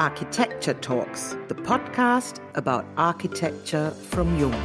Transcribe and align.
Architecture 0.00 0.72
Talks, 0.72 1.36
the 1.48 1.54
podcast 1.54 2.40
about 2.54 2.86
architecture 2.96 3.90
from 3.90 4.34
Jung. 4.40 4.64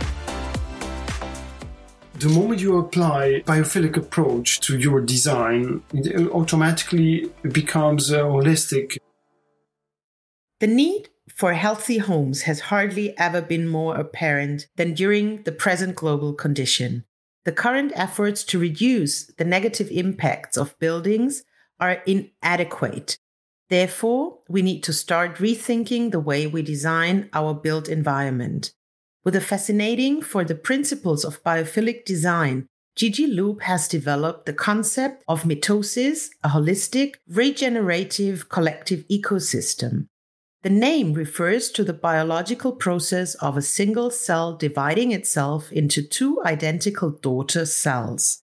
The 2.20 2.30
moment 2.30 2.62
you 2.62 2.78
apply 2.80 3.44
biophilic 3.46 3.98
approach 3.98 4.62
to 4.62 4.80
your 4.80 5.02
design, 5.02 5.84
it 5.92 6.32
automatically 6.32 7.30
becomes 7.52 8.14
uh, 8.14 8.24
holistic. 8.24 8.98
The 10.62 10.68
need 10.68 11.10
for 11.28 11.52
healthy 11.52 11.98
homes 11.98 12.44
has 12.44 12.72
hardly 12.72 13.14
ever 13.18 13.42
been 13.42 13.68
more 13.68 13.98
apparent 13.98 14.68
than 14.78 14.94
during 14.94 15.44
the 15.44 15.52
present 15.52 15.98
global 15.98 16.34
condition. 16.34 17.04
The 17.44 17.52
current 17.52 17.92
efforts 17.94 18.42
to 18.46 18.58
reduce 18.58 19.26
the 19.26 19.44
negative 19.44 19.90
impacts 19.92 20.56
of 20.56 20.80
buildings 20.80 21.44
are 21.78 22.02
inadequate. 22.06 23.18
Therefore, 23.70 24.40
we 24.48 24.62
need 24.62 24.84
to 24.84 24.94
start 24.94 25.38
rethinking 25.38 26.12
the 26.12 26.20
way 26.20 26.46
we 26.46 26.62
design 26.62 27.30
our 27.34 27.54
built 27.54 27.90
environment. 27.90 28.72
With 29.24 29.36
a 29.36 29.42
fascinating 29.42 30.22
for 30.22 30.44
the 30.44 30.54
principles 30.54 31.26
of 31.26 31.44
biophilic 31.44 32.06
design, 32.06 32.68
GG-loop 32.96 33.62
has 33.64 33.88
developed 33.88 34.46
the 34.46 34.54
concept 34.54 35.24
of 35.28 35.44
mitosis, 35.44 36.30
a 36.44 36.50
holistic, 36.50 37.16
regenerative 37.28 38.48
collective 38.50 39.04
ecosystem. 39.10 40.08
The 40.62 40.70
name 40.70 41.14
refers 41.14 41.70
to 41.72 41.84
the 41.84 41.94
biological 41.94 42.72
process 42.72 43.36
of 43.36 43.58
a 43.58 43.62
single 43.62 44.10
cell 44.12 44.56
dividing 44.56 45.12
itself 45.12 45.72
into 45.72 46.02
two 46.02 46.42
identical 46.46 47.10
daughter 47.10 47.66
cells. 47.66 48.42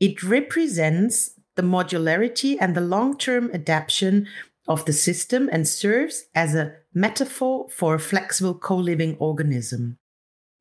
It 0.00 0.22
represents 0.22 1.32
the 1.56 1.62
modularity 1.62 2.56
and 2.60 2.74
the 2.74 2.80
long 2.80 3.16
term 3.16 3.50
adaptation 3.52 4.26
of 4.66 4.84
the 4.84 4.92
system 4.92 5.48
and 5.52 5.68
serves 5.68 6.24
as 6.34 6.54
a 6.54 6.72
metaphor 6.92 7.68
for 7.68 7.94
a 7.94 8.00
flexible 8.00 8.54
co 8.54 8.76
living 8.76 9.16
organism. 9.18 9.98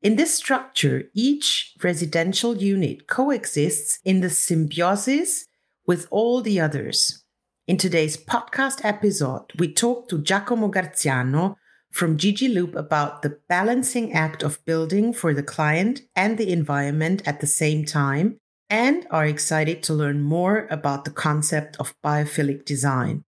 In 0.01 0.17
this 0.17 0.35
structure, 0.35 1.05
each 1.13 1.73
residential 1.81 2.57
unit 2.57 3.07
coexists 3.07 3.99
in 4.03 4.19
the 4.19 4.29
symbiosis 4.29 5.45
with 5.87 6.07
all 6.11 6.41
the 6.41 6.59
others. 6.59 7.23
In 7.67 7.77
today's 7.77 8.17
podcast 8.17 8.83
episode, 8.83 9.45
we 9.57 9.71
talk 9.71 10.09
to 10.09 10.21
Giacomo 10.21 10.67
Garziano 10.67 11.55
from 11.93 12.17
GG-loop 12.17 12.75
about 12.75 13.21
the 13.21 13.39
balancing 13.47 14.11
act 14.11 14.43
of 14.43 14.63
building 14.65 15.13
for 15.13 15.33
the 15.33 15.43
client 15.43 16.01
and 16.15 16.37
the 16.37 16.51
environment 16.51 17.21
at 17.25 17.39
the 17.39 17.47
same 17.47 17.85
time, 17.85 18.39
and 18.73 19.05
are 19.11 19.27
excited 19.27 19.83
to 19.83 19.93
learn 19.93 20.19
more 20.19 20.65
about 20.71 21.05
the 21.05 21.11
concept 21.11 21.77
of 21.79 21.93
biophilic 22.01 22.65
design. 22.65 23.23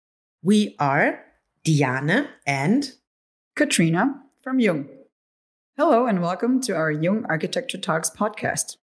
We 0.42 0.76
are 0.78 1.24
Diane 1.64 2.28
and 2.46 2.92
Katrina 3.56 4.20
from 4.42 4.60
Jung. 4.60 4.90
Hello, 5.78 6.04
and 6.04 6.20
welcome 6.20 6.60
to 6.60 6.76
our 6.76 6.92
Jung 6.92 7.24
Architecture 7.26 7.78
Talks 7.78 8.10
podcast. 8.10 8.76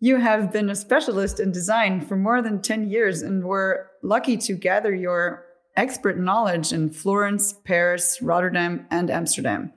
You 0.00 0.16
have 0.16 0.52
been 0.52 0.68
a 0.68 0.74
specialist 0.74 1.38
in 1.38 1.52
design 1.52 2.00
for 2.00 2.16
more 2.16 2.42
than 2.42 2.62
10 2.62 2.90
years 2.90 3.22
and 3.22 3.44
were 3.44 3.88
lucky 4.02 4.36
to 4.38 4.54
gather 4.54 4.92
your 4.92 5.44
expert 5.76 6.18
knowledge 6.18 6.72
in 6.72 6.90
Florence, 6.90 7.52
Paris, 7.64 8.20
Rotterdam, 8.20 8.88
and 8.90 9.08
Amsterdam. 9.08 9.72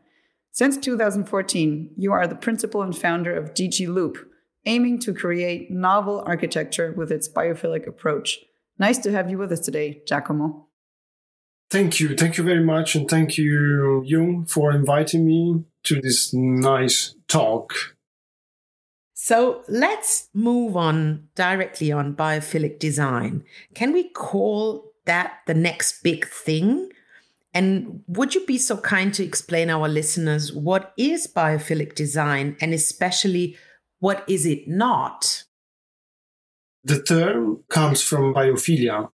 Since 0.54 0.78
2014, 0.78 1.92
you 1.98 2.12
are 2.12 2.26
the 2.26 2.34
principal 2.34 2.82
and 2.82 2.98
founder 2.98 3.36
of 3.36 3.54
GG-loop, 3.54 4.29
aiming 4.66 5.00
to 5.00 5.14
create 5.14 5.72
novel 5.72 6.24
architecture 6.26 6.94
with 6.96 7.12
its 7.12 7.30
biophilic 7.30 7.88
approach. 7.88 8.40
Nice 8.78 8.98
to 9.00 9.12
have 9.12 9.30
you 9.30 9.38
with 9.38 9.52
us 9.52 9.60
today, 9.60 10.02
Giacomo. 10.08 10.68
Thank 11.70 12.00
you. 12.00 12.16
Thank 12.16 12.38
you 12.38 12.44
very 12.44 12.64
much. 12.64 12.96
And 12.96 13.08
thank 13.08 13.38
you, 13.38 14.04
Jung, 14.04 14.46
for 14.46 14.72
inviting 14.72 15.26
me 15.26 15.64
to 15.84 16.02
this 16.02 16.34
nice 16.34 17.16
talk. 17.28 17.74
So 19.14 19.64
let's 19.68 20.30
move 20.34 20.76
on 20.76 21.28
directly 21.36 21.92
on 21.92 22.16
biophilic 22.16 22.80
design. 22.80 23.44
Can 23.76 23.94
we 23.94 24.10
call 24.10 24.94
that 25.06 25.40
the 25.46 25.54
next 25.54 26.02
big 26.02 26.26
thing? 26.28 26.90
And 27.54 28.04
would 28.08 28.34
you 28.34 28.46
be 28.46 28.58
so 28.58 28.78
kind 28.78 29.14
to 29.16 29.24
explain 29.24 29.70
our 29.70 29.88
listeners 29.88 30.54
what 30.54 30.94
is 30.98 31.28
biophilic 31.28 31.96
design 31.96 32.56
and 32.62 32.74
especially 32.74 33.58
what 34.00 34.24
is 34.28 34.46
it 34.46 34.68
not? 34.68 35.44
The 36.84 37.02
term 37.02 37.64
comes 37.70 38.02
from 38.02 38.34
biophilia, 38.34 39.10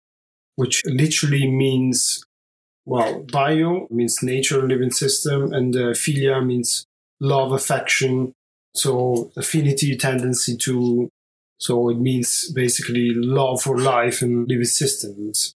which 0.56 0.82
literally 0.86 1.50
means, 1.50 2.24
well, 2.86 3.22
bio 3.30 3.86
means 3.90 4.22
nature, 4.22 4.66
living 4.66 4.90
system, 4.90 5.52
and 5.52 5.76
uh, 5.76 5.92
philia 5.92 6.44
means 6.44 6.86
love, 7.20 7.52
affection, 7.52 8.32
so 8.74 9.30
affinity, 9.36 9.96
tendency 9.96 10.56
to, 10.56 11.10
so 11.58 11.90
it 11.90 11.98
means 11.98 12.50
basically 12.52 13.10
love 13.14 13.62
for 13.62 13.78
life 13.78 14.22
and 14.22 14.48
living 14.48 14.64
systems. 14.64 15.54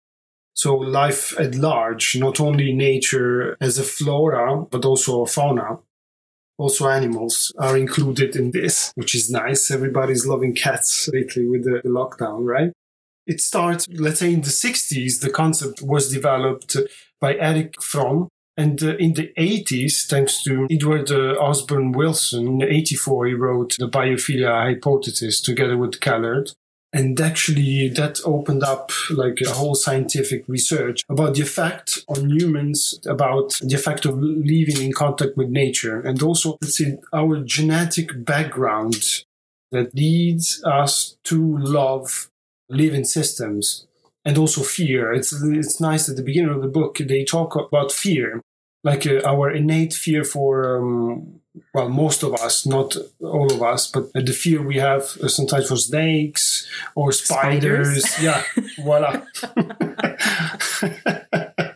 So 0.55 0.75
life 0.75 1.37
at 1.39 1.55
large, 1.55 2.15
not 2.17 2.39
only 2.39 2.73
nature 2.73 3.57
as 3.59 3.79
a 3.79 3.83
flora, 3.83 4.65
but 4.65 4.85
also 4.85 5.21
a 5.21 5.25
fauna. 5.25 5.79
Also 6.57 6.87
animals 6.87 7.51
are 7.57 7.75
included 7.75 8.35
in 8.35 8.51
this, 8.51 8.91
which 8.95 9.15
is 9.15 9.29
nice. 9.29 9.71
Everybody's 9.71 10.25
loving 10.25 10.53
cats 10.53 11.09
lately 11.11 11.47
with 11.47 11.63
the 11.63 11.81
lockdown, 11.85 12.45
right? 12.45 12.71
It 13.25 13.41
starts, 13.41 13.87
let's 13.89 14.19
say 14.19 14.33
in 14.33 14.41
the 14.41 14.49
60s, 14.49 15.21
the 15.21 15.29
concept 15.29 15.81
was 15.81 16.11
developed 16.11 16.75
by 17.19 17.35
Erich 17.35 17.81
Fromm, 17.81 18.27
and 18.55 18.83
uh, 18.83 18.95
in 18.97 19.13
the 19.13 19.31
80s, 19.37 20.05
thanks 20.07 20.43
to 20.43 20.67
Edward 20.69 21.09
uh, 21.09 21.35
Osborne 21.39 21.91
Wilson, 21.91 22.61
in 22.61 22.63
84, 22.63 23.27
he 23.27 23.33
wrote 23.33 23.75
the 23.79 23.89
biophilia 23.89 24.73
hypothesis 24.73 25.41
together 25.41 25.77
with 25.77 25.99
Kellert. 25.99 26.53
And 26.95 27.19
actually 27.19 27.89
that 27.89 28.19
opened 28.23 28.63
up 28.63 28.91
like 29.09 29.41
a 29.41 29.49
whole 29.49 29.73
scientific 29.73 30.47
research 30.47 31.01
about 31.09 31.33
the 31.33 31.41
effect 31.41 32.03
on 32.07 32.29
humans, 32.29 32.99
about 33.07 33.59
the 33.61 33.73
effect 33.73 34.05
of 34.05 34.19
living 34.19 34.79
in 34.79 34.93
contact 34.93 35.35
with 35.35 35.49
nature 35.49 35.99
and 36.01 36.21
also, 36.21 36.57
let's 36.61 36.79
our 37.11 37.39
genetic 37.39 38.23
background 38.23 39.23
that 39.71 39.95
leads 39.95 40.63
us 40.63 41.17
to 41.23 41.57
love 41.57 42.29
living 42.69 43.03
systems 43.03 43.87
and 44.23 44.37
also 44.37 44.61
fear. 44.61 45.11
It's 45.11 45.33
it's 45.33 45.81
nice 45.81 46.07
at 46.09 46.15
the 46.15 46.23
beginning 46.23 46.51
of 46.51 46.61
the 46.61 46.67
book 46.67 46.97
they 46.97 47.23
talk 47.23 47.55
about 47.55 47.91
fear, 47.91 48.41
like 48.83 49.05
uh, 49.07 49.21
our 49.25 49.51
innate 49.51 49.93
fear 49.93 50.23
for 50.23 50.77
um, 50.77 51.41
well, 51.73 51.89
most 51.89 52.23
of 52.23 52.33
us, 52.33 52.65
not 52.65 52.95
all 53.21 53.51
of 53.51 53.61
us, 53.61 53.87
but 53.87 54.11
the 54.13 54.33
fear 54.33 54.61
we 54.61 54.77
have 54.77 55.03
uh, 55.21 55.27
sometimes 55.27 55.67
for 55.67 55.75
snakes 55.75 56.67
or 56.95 57.11
spiders. 57.11 58.05
spiders. 58.05 58.23
Yeah, 58.23 58.43
voila. 58.83 59.21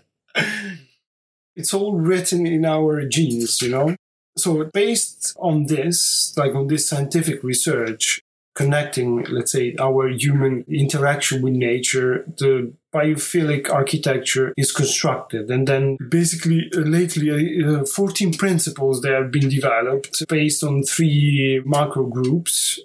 it's 1.55 1.73
all 1.73 1.95
written 1.95 2.47
in 2.47 2.65
our 2.65 3.05
genes, 3.05 3.61
you 3.61 3.69
know. 3.69 3.95
So 4.35 4.63
based 4.65 5.35
on 5.39 5.65
this, 5.65 6.33
like 6.37 6.55
on 6.55 6.67
this 6.67 6.87
scientific 6.87 7.43
research, 7.43 8.21
connecting, 8.57 9.23
let's 9.25 9.51
say, 9.51 9.75
our 9.79 10.09
human 10.09 10.65
interaction 10.67 11.43
with 11.43 11.53
nature, 11.53 12.25
the 12.39 12.73
biophilic 12.91 13.69
architecture 13.69 14.51
is 14.57 14.71
constructed. 14.71 15.51
And 15.51 15.67
then 15.67 15.97
basically 16.09 16.67
uh, 16.75 16.79
lately, 16.79 17.29
uh, 17.63 17.85
14 17.85 18.33
principles 18.33 19.01
that 19.01 19.13
have 19.13 19.31
been 19.31 19.47
developed 19.47 20.27
based 20.27 20.63
on 20.63 20.81
three 20.81 21.61
macro 21.65 22.07
groups. 22.07 22.79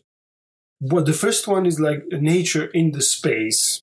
Well, 0.79 1.05
the 1.05 1.15
first 1.15 1.49
one 1.49 1.65
is 1.65 1.81
like 1.81 2.05
nature 2.11 2.67
in 2.67 2.93
the 2.93 3.01
space. 3.01 3.81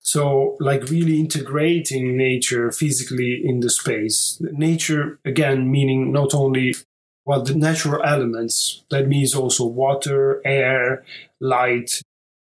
So, 0.00 0.56
like 0.60 0.90
really 0.90 1.18
integrating 1.18 2.14
nature 2.16 2.70
physically 2.72 3.40
in 3.42 3.60
the 3.60 3.70
space. 3.70 4.36
Nature, 4.40 5.18
again, 5.24 5.70
meaning 5.70 6.12
not 6.12 6.34
only 6.34 6.74
well, 7.24 7.42
the 7.42 7.54
natural 7.54 8.02
elements. 8.02 8.82
That 8.90 9.08
means 9.08 9.34
also 9.34 9.64
water, 9.66 10.40
air, 10.44 11.04
light. 11.40 12.02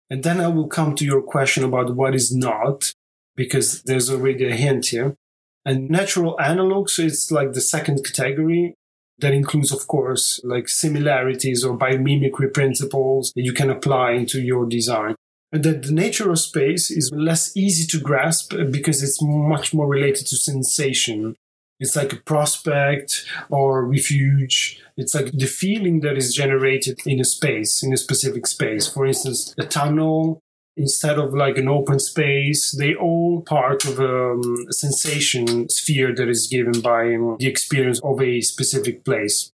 And 0.08 0.22
then 0.22 0.40
I 0.40 0.48
will 0.48 0.68
come 0.68 0.94
to 0.96 1.04
your 1.04 1.22
question 1.22 1.64
about 1.64 1.96
what 1.96 2.14
is 2.14 2.34
not, 2.34 2.92
because 3.34 3.82
there's 3.82 4.10
already 4.10 4.48
a 4.48 4.54
hint 4.54 4.86
here. 4.86 5.16
And 5.64 5.88
natural 5.88 6.36
analogs 6.38 6.98
is 6.98 7.30
like 7.30 7.52
the 7.52 7.60
second 7.60 8.04
category. 8.04 8.74
That 9.18 9.34
includes, 9.34 9.72
of 9.72 9.86
course, 9.86 10.40
like 10.42 10.68
similarities 10.68 11.64
or 11.64 11.78
biomimicry 11.78 12.52
principles 12.52 13.32
that 13.36 13.42
you 13.42 13.52
can 13.52 13.70
apply 13.70 14.12
into 14.12 14.40
your 14.40 14.66
design. 14.66 15.14
And 15.52 15.62
that 15.64 15.82
the 15.82 15.92
nature 15.92 16.30
of 16.30 16.38
space 16.40 16.90
is 16.90 17.10
less 17.14 17.56
easy 17.56 17.86
to 17.88 18.02
grasp 18.02 18.54
because 18.70 19.02
it's 19.02 19.20
much 19.22 19.74
more 19.74 19.86
related 19.86 20.26
to 20.26 20.36
sensation. 20.36 21.36
It's 21.82 21.96
like 21.96 22.12
a 22.12 22.22
prospect 22.32 23.26
or 23.50 23.84
refuge. 23.84 24.80
It's 24.96 25.16
like 25.16 25.32
the 25.32 25.46
feeling 25.46 25.98
that 26.00 26.16
is 26.16 26.32
generated 26.32 27.00
in 27.04 27.20
a 27.20 27.24
space, 27.24 27.82
in 27.82 27.92
a 27.92 27.96
specific 27.96 28.46
space. 28.46 28.86
For 28.86 29.04
instance, 29.04 29.52
a 29.58 29.64
tunnel 29.64 30.40
instead 30.76 31.18
of 31.18 31.34
like 31.34 31.58
an 31.58 31.68
open 31.68 31.98
space, 31.98 32.70
they 32.70 32.94
all 32.94 33.42
part 33.42 33.84
of 33.84 33.98
a 33.98 34.32
um, 34.32 34.66
sensation 34.70 35.68
sphere 35.68 36.14
that 36.14 36.28
is 36.28 36.46
given 36.46 36.80
by 36.80 37.14
um, 37.14 37.36
the 37.38 37.48
experience 37.48 38.00
of 38.02 38.22
a 38.22 38.40
specific 38.40 39.04
place. 39.04 39.50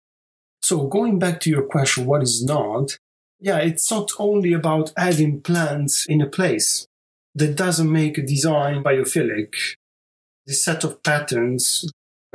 So 0.62 0.88
going 0.88 1.20
back 1.20 1.42
to 1.42 1.50
your 1.50 1.64
question, 1.64 2.06
what 2.06 2.24
is 2.24 2.44
not? 2.44 2.98
Yeah, 3.40 3.58
it's 3.58 3.92
not 3.92 4.12
only 4.18 4.54
about 4.54 4.94
adding 4.96 5.42
plants 5.42 6.06
in 6.08 6.22
a 6.22 6.26
place. 6.26 6.88
That 7.36 7.58
doesn't 7.58 7.92
make 7.92 8.18
a 8.18 8.26
design 8.26 8.82
biophilic. 8.82 9.54
This 10.46 10.64
set 10.64 10.84
of 10.84 11.04
patterns 11.04 11.86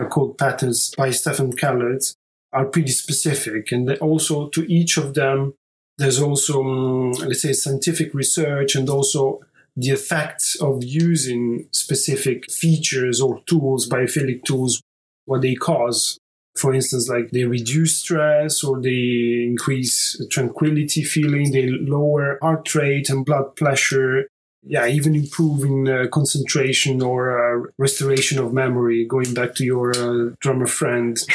called 0.06 0.38
patterns 0.38 0.94
by 0.96 1.10
Stefan 1.10 1.52
Kellert 1.52 2.14
are 2.52 2.66
pretty 2.66 2.92
specific 2.92 3.72
and 3.72 3.90
also 3.98 4.48
to 4.48 4.70
each 4.72 4.96
of 4.96 5.14
them 5.14 5.54
there's 5.98 6.20
also, 6.20 6.62
um, 6.62 7.10
let's 7.12 7.42
say, 7.42 7.52
scientific 7.52 8.14
research 8.14 8.76
and 8.76 8.88
also 8.88 9.40
the 9.76 9.90
effects 9.90 10.54
of 10.60 10.84
using 10.84 11.68
specific 11.72 12.50
features 12.50 13.20
or 13.20 13.42
tools, 13.46 13.88
biophilic 13.88 14.44
tools, 14.44 14.80
what 15.26 15.42
they 15.42 15.56
cause. 15.56 16.18
For 16.56 16.72
instance, 16.72 17.08
like 17.08 17.30
they 17.30 17.44
reduce 17.44 17.98
stress 17.98 18.64
or 18.64 18.80
they 18.80 19.44
increase 19.48 20.20
tranquility 20.30 21.02
feeling, 21.02 21.52
they 21.52 21.68
lower 21.68 22.38
heart 22.42 22.74
rate 22.74 23.10
and 23.10 23.26
blood 23.26 23.54
pressure. 23.56 24.28
Yeah, 24.68 24.86
even 24.86 25.14
improving 25.14 25.88
uh, 25.88 26.08
concentration 26.12 27.00
or 27.00 27.20
uh, 27.30 27.70
restoration 27.78 28.38
of 28.38 28.52
memory, 28.52 29.06
going 29.06 29.32
back 29.32 29.54
to 29.56 29.64
your 29.64 29.96
uh, 29.96 30.34
drummer 30.40 30.66
friend. 30.66 31.18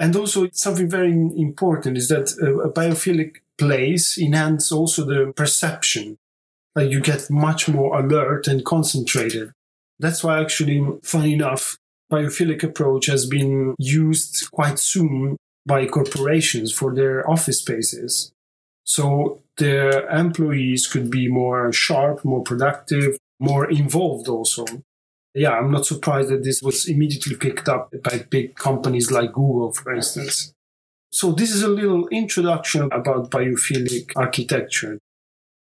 And 0.00 0.16
also, 0.16 0.48
something 0.52 0.88
very 0.88 1.12
important 1.12 1.98
is 1.98 2.08
that 2.08 2.32
a 2.40 2.70
biophilic 2.70 3.36
place 3.58 4.16
enhances 4.16 4.72
also 4.72 5.04
the 5.04 5.34
perception. 5.36 6.16
Like 6.74 6.90
you 6.90 7.00
get 7.00 7.30
much 7.30 7.68
more 7.68 8.00
alert 8.00 8.48
and 8.48 8.64
concentrated. 8.64 9.52
That's 9.98 10.24
why, 10.24 10.40
actually, 10.40 10.82
funny 11.02 11.34
enough, 11.34 11.76
biophilic 12.10 12.62
approach 12.62 13.06
has 13.06 13.26
been 13.26 13.74
used 13.78 14.50
quite 14.52 14.78
soon 14.78 15.36
by 15.66 15.84
corporations 15.84 16.72
for 16.72 16.94
their 16.94 17.28
office 17.30 17.58
spaces. 17.58 18.32
So 18.94 19.42
the 19.56 20.06
employees 20.24 20.86
could 20.86 21.08
be 21.10 21.24
more 21.28 21.72
sharp, 21.72 22.24
more 22.24 22.42
productive, 22.42 23.10
more 23.38 23.64
involved 23.70 24.28
also 24.28 24.64
yeah, 25.34 25.52
I'm 25.52 25.70
not 25.70 25.86
surprised 25.86 26.30
that 26.30 26.44
this 26.44 26.62
was 26.62 26.88
immediately 26.88 27.36
picked 27.36 27.68
up 27.68 27.92
by 28.02 28.24
big 28.30 28.56
companies 28.56 29.10
like 29.10 29.32
Google, 29.32 29.72
for 29.72 29.94
instance. 29.94 30.52
So 31.12 31.32
this 31.32 31.52
is 31.52 31.62
a 31.62 31.68
little 31.68 32.08
introduction 32.08 32.82
about 32.92 33.30
biophilic 33.30 34.12
architecture. 34.16 34.98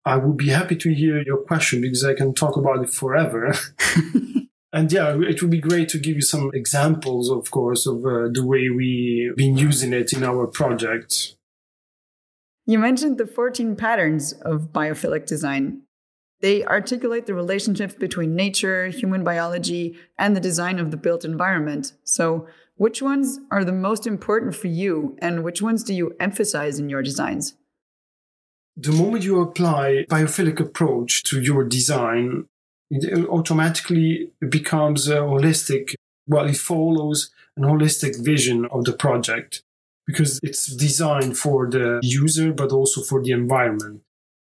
I 0.03 0.17
would 0.17 0.37
be 0.37 0.49
happy 0.49 0.75
to 0.75 0.93
hear 0.93 1.21
your 1.23 1.37
question 1.37 1.81
because 1.81 2.03
I 2.03 2.13
can 2.13 2.33
talk 2.33 2.57
about 2.57 2.83
it 2.83 2.91
forever. 2.91 3.55
and 4.73 4.91
yeah, 4.91 5.17
it 5.21 5.41
would 5.41 5.51
be 5.51 5.59
great 5.59 5.89
to 5.89 5.99
give 5.99 6.15
you 6.15 6.21
some 6.21 6.51
examples, 6.53 7.31
of 7.31 7.49
course, 7.49 7.87
of 7.87 8.05
uh, 8.05 8.27
the 8.31 8.45
way 8.45 8.69
we've 8.69 9.35
been 9.35 9.57
using 9.57 9.93
it 9.93 10.13
in 10.13 10.23
our 10.23 10.45
project. 10.45 11.34
You 12.67 12.79
mentioned 12.79 13.19
the 13.19 13.27
14 13.27 13.75
patterns 13.75 14.33
of 14.33 14.73
biophilic 14.73 15.27
design. 15.27 15.81
They 16.41 16.65
articulate 16.65 17.27
the 17.27 17.35
relationships 17.35 17.93
between 17.93 18.35
nature, 18.35 18.87
human 18.87 19.23
biology, 19.23 19.97
and 20.17 20.35
the 20.35 20.39
design 20.39 20.79
of 20.79 20.89
the 20.89 20.97
built 20.97 21.23
environment. 21.23 21.93
So, 22.03 22.47
which 22.77 23.01
ones 23.01 23.39
are 23.51 23.63
the 23.63 23.71
most 23.71 24.05
important 24.07 24.55
for 24.55 24.67
you, 24.67 25.15
and 25.19 25.43
which 25.43 25.61
ones 25.61 25.83
do 25.83 25.93
you 25.93 26.15
emphasize 26.19 26.79
in 26.79 26.89
your 26.89 27.03
designs? 27.03 27.55
The 28.75 28.91
moment 28.91 29.23
you 29.23 29.39
apply 29.39 30.05
biophilic 30.09 30.59
approach 30.59 31.23
to 31.25 31.39
your 31.39 31.63
design, 31.63 32.47
it 32.89 33.29
automatically 33.29 34.31
becomes 34.49 35.07
holistic. 35.07 35.93
Well, 36.27 36.45
it 36.45 36.57
follows 36.57 37.29
an 37.55 37.63
holistic 37.63 38.21
vision 38.21 38.65
of 38.65 38.83
the 38.83 38.93
project 38.93 39.61
because 40.05 40.39
it's 40.43 40.67
designed 40.75 41.37
for 41.37 41.69
the 41.69 41.99
user, 42.03 42.53
but 42.53 42.71
also 42.71 43.01
for 43.01 43.21
the 43.23 43.31
environment. 43.31 44.01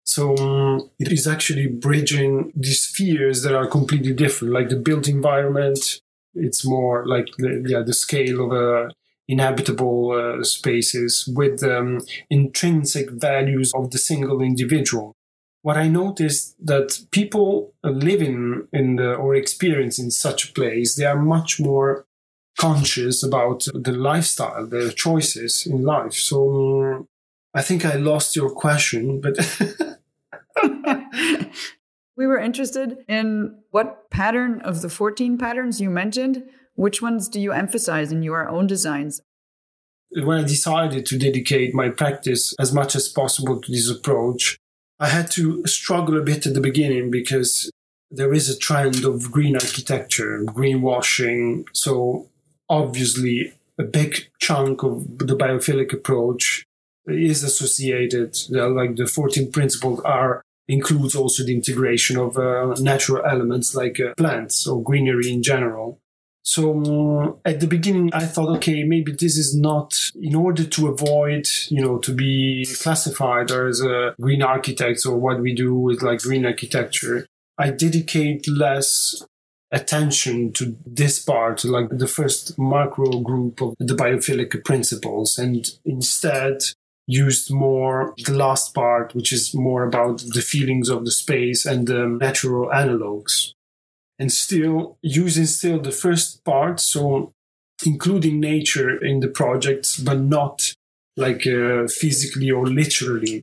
So 0.05 0.37
um, 0.39 0.91
it 0.99 1.13
is 1.13 1.27
actually 1.27 1.67
bridging 1.69 2.53
these 2.57 2.83
spheres 2.83 3.43
that 3.43 3.55
are 3.55 3.67
completely 3.67 4.13
different, 4.13 4.55
like 4.55 4.69
the 4.69 4.77
built 4.77 5.07
environment. 5.09 6.01
It's 6.35 6.65
more 6.67 7.07
like 7.07 7.29
the, 7.39 7.65
yeah, 7.67 7.83
the 7.83 7.93
scale 7.93 8.45
of 8.47 8.53
uh, 8.53 8.93
inhabitable 9.29 10.13
uh, 10.13 10.43
spaces 10.43 11.33
with 11.37 11.63
um, 11.63 12.01
intrinsic 12.29 13.11
values 13.11 13.73
of 13.75 13.91
the 13.93 13.99
single 13.99 14.41
individual. 14.43 15.15
What 15.63 15.77
I 15.77 15.89
noticed 15.89 16.57
that 16.67 17.03
people 17.11 17.75
living 17.85 18.67
in 18.73 18.97
the 18.97 19.15
or 19.15 19.35
experiencing 19.37 20.11
such 20.11 20.49
a 20.49 20.53
place, 20.53 20.97
they 20.97 21.05
are 21.05 21.21
much 21.21 21.61
more 21.61 22.07
conscious 22.61 23.23
about 23.23 23.67
the 23.73 23.93
lifestyle, 23.93 24.67
the 24.67 24.93
choices 24.93 25.67
in 25.67 25.83
life. 25.83 26.13
So 26.13 26.83
um, 26.83 27.09
I 27.55 27.63
think 27.63 27.87
I 27.87 27.95
lost 27.95 28.37
your 28.37 28.51
question, 28.51 29.21
but 29.21 29.35
we 32.17 32.27
were 32.27 32.39
interested 32.39 32.99
in 33.09 33.57
what 33.71 34.11
pattern 34.11 34.61
of 34.61 34.83
the 34.83 34.91
14 34.91 35.39
patterns 35.39 35.81
you 35.81 35.89
mentioned, 35.89 36.45
which 36.75 37.01
ones 37.01 37.31
do 37.31 37.41
you 37.41 37.53
emphasize 37.53 38.13
in 38.13 38.23
your 38.23 38.47
own 38.47 38.67
designs? 38.67 39.23
When 40.11 40.39
I 40.39 40.43
decided 40.43 41.07
to 41.07 41.19
dedicate 41.19 41.75
my 41.75 41.89
practice 41.89 42.55
as 42.61 42.75
much 42.75 42.95
as 42.95 43.09
possible 43.09 43.59
to 43.59 43.73
this 43.73 43.89
approach, 43.89 44.59
I 44.99 45.09
had 45.09 45.31
to 45.33 45.67
struggle 45.67 46.19
a 46.19 46.23
bit 46.23 46.47
at 46.47 46.53
the 46.53 46.61
beginning 46.61 47.11
because 47.11 47.71
there 48.11 48.35
is 48.35 48.51
a 48.51 48.59
trend 48.59 49.05
of 49.05 49.31
green 49.31 49.55
architecture, 49.55 50.43
greenwashing. 50.45 51.65
So 51.73 52.30
obviously 52.71 53.53
a 53.79 53.83
big 53.83 54.31
chunk 54.39 54.83
of 54.83 55.19
the 55.19 55.37
biophilic 55.37 55.93
approach 55.93 56.65
is 57.07 57.43
associated, 57.43 58.37
like 58.51 58.97
the 58.97 59.07
14 59.07 59.51
principles 59.51 60.01
are 60.01 60.43
includes 60.69 61.17
also 61.17 61.43
the 61.43 61.55
integration 61.55 62.17
of 62.17 62.39
uh, 62.39 62.75
natural 62.79 63.27
elements 63.27 63.75
like 63.75 63.99
uh, 63.99 64.15
plants 64.17 64.69
or 64.69 64.81
greenery 64.83 65.33
in 65.33 65.43
general. 65.43 65.99
So 66.43 66.73
um, 66.73 67.37
at 67.45 67.61
the 67.61 67.67
beginning, 67.67 68.11
I 68.13 68.25
thought, 68.25 68.57
okay, 68.59 68.85
maybe 68.85 69.13
this 69.13 69.37
is 69.37 69.57
not 69.57 69.95
in 70.15 70.35
order 70.35 70.65
to 70.65 70.89
avoid, 70.89 71.49
you 71.69 71.81
know, 71.83 71.99
to 71.99 72.15
be 72.15 72.67
classified 72.81 73.51
as 73.51 73.81
a 73.81 74.15
green 74.21 74.43
architects 74.43 75.05
or 75.05 75.19
what 75.19 75.41
we 75.41 75.55
do 75.55 75.75
with 75.75 76.03
like 76.03 76.21
green 76.21 76.47
architecture. 76.47 77.27
I 77.59 77.71
dedicate 77.71 78.49
less 78.49 79.23
attention 79.73 80.53
to 80.53 80.77
this 80.85 81.19
part, 81.19 81.65
like 81.65 81.89
the 81.91 82.07
first 82.07 82.59
macro 82.59 83.21
group 83.21 83.61
of 83.61 83.75
the 83.79 83.95
biophilic 83.95 84.65
principles, 84.65 85.39
and 85.39 85.71
instead 85.85 86.59
used 87.07 87.53
more 87.53 88.15
the 88.25 88.33
last 88.33 88.75
part, 88.75 89.15
which 89.15 89.33
is 89.33 89.55
more 89.55 89.85
about 89.85 90.23
the 90.35 90.43
feelings 90.43 90.89
of 90.89 91.05
the 91.05 91.11
space 91.11 91.67
and 91.67 91.87
the 91.87 92.07
natural 92.07 92.69
analogs. 92.71 93.53
And 94.19 94.31
still 94.31 94.99
using 95.03 95.47
still 95.47 95.81
the 95.81 95.93
first 95.93 96.45
part, 96.45 96.79
so 96.79 97.33
including 97.85 98.39
nature 98.39 99.03
in 99.03 99.21
the 99.21 99.29
projects, 99.29 99.99
but 99.99 100.21
not 100.21 100.75
like 101.17 101.47
uh, 101.47 101.87
physically 101.89 102.51
or 102.51 102.67
literally. 102.67 103.43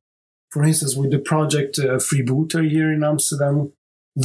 For 0.52 0.64
instance, 0.64 0.96
with 0.96 1.12
the 1.12 1.20
project 1.20 1.78
uh, 1.80 1.98
Freebooter 1.98 2.70
here 2.70 2.94
in 2.94 3.04
Amsterdam, 3.04 3.74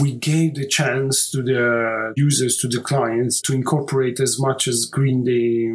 we 0.01 0.13
gave 0.13 0.55
the 0.55 0.67
chance 0.67 1.31
to 1.31 1.43
the 1.43 2.15
users, 2.17 2.57
to 2.59 2.69
the 2.69 2.81
clients, 2.81 3.41
to 3.43 3.53
incorporate 3.53 4.19
as 4.21 4.41
much 4.41 4.67
as 4.67 4.87
green 4.87 5.25
they 5.25 5.71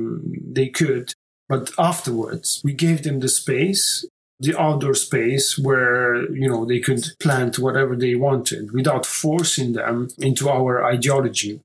they 0.59 0.69
could 0.69 1.13
but 1.49 1.71
afterwards, 1.77 2.61
we 2.63 2.73
gave 2.73 3.03
them 3.03 3.19
the 3.19 3.29
space, 3.29 4.05
the 4.39 4.59
outdoor 4.59 4.93
space 4.93 5.57
where, 5.57 6.29
you 6.31 6.47
know, 6.47 6.65
they 6.65 6.79
could 6.79 7.05
plant 7.19 7.57
whatever 7.57 7.95
they 7.95 8.15
wanted 8.15 8.71
without 8.73 9.05
forcing 9.05 9.73
them 9.73 10.09
into 10.17 10.49
our 10.49 10.83
ideology. 10.83 11.61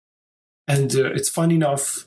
And 0.68 0.94
uh, 0.94 1.12
it's 1.12 1.28
fun 1.28 1.50
enough, 1.50 2.06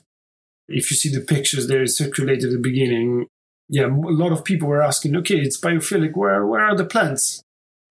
if 0.68 0.90
you 0.90 0.96
see 0.96 1.10
the 1.10 1.20
pictures 1.20 1.68
there 1.68 1.86
circulated 1.86 2.44
at 2.44 2.52
the 2.52 2.58
beginning, 2.58 3.26
yeah, 3.68 3.86
a 3.86 3.88
lot 3.88 4.32
of 4.32 4.44
people 4.44 4.68
were 4.68 4.82
asking, 4.82 5.14
okay, 5.16 5.36
it's 5.36 5.60
biophilic, 5.60 6.16
where, 6.16 6.46
where 6.46 6.64
are 6.64 6.76
the 6.76 6.84
plants? 6.84 7.42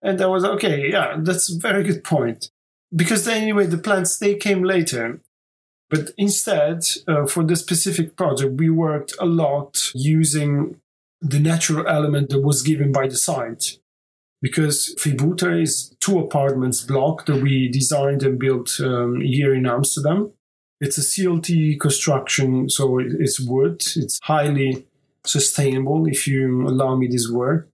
And 0.06 0.22
I 0.22 0.28
was, 0.28 0.46
okay, 0.46 0.92
yeah, 0.92 1.18
that's 1.20 1.52
a 1.52 1.58
very 1.58 1.84
good 1.84 2.04
point. 2.04 2.52
Because 2.96 3.28
anyway, 3.28 3.66
the 3.66 3.80
plants, 3.80 4.20
they 4.20 4.36
came 4.36 4.64
later. 4.64 5.20
But 5.90 6.12
instead, 6.16 6.84
uh, 7.08 7.26
for 7.26 7.44
this 7.44 7.62
specific 7.62 8.16
project, 8.16 8.60
we 8.60 8.70
worked 8.70 9.16
a 9.20 9.26
lot 9.26 9.92
using 9.96 10.80
the 11.22 11.40
natural 11.40 11.88
element 11.88 12.30
that 12.30 12.42
was 12.42 12.62
given 12.62 12.92
by 12.92 13.08
the 13.08 13.16
site. 13.16 13.80
Because 14.44 14.94
Freebooter 15.00 15.60
is 15.60 15.96
two 16.00 16.20
apartments 16.20 16.82
block 16.82 17.26
that 17.26 17.42
we 17.42 17.68
designed 17.68 18.22
and 18.22 18.38
built 18.38 18.80
um, 18.80 19.22
here 19.22 19.56
in 19.56 19.66
Amsterdam. 19.66 20.32
It's 20.80 21.00
a 21.00 21.02
CLT 21.02 21.80
construction, 21.80 22.70
so 22.70 23.00
it's 23.00 23.40
wood. 23.40 23.82
It's 23.96 24.20
highly 24.22 24.86
sustainable, 25.26 26.06
if 26.06 26.28
you 26.28 26.68
allow 26.68 26.96
me 26.96 27.08
this 27.08 27.28
word. 27.28 27.72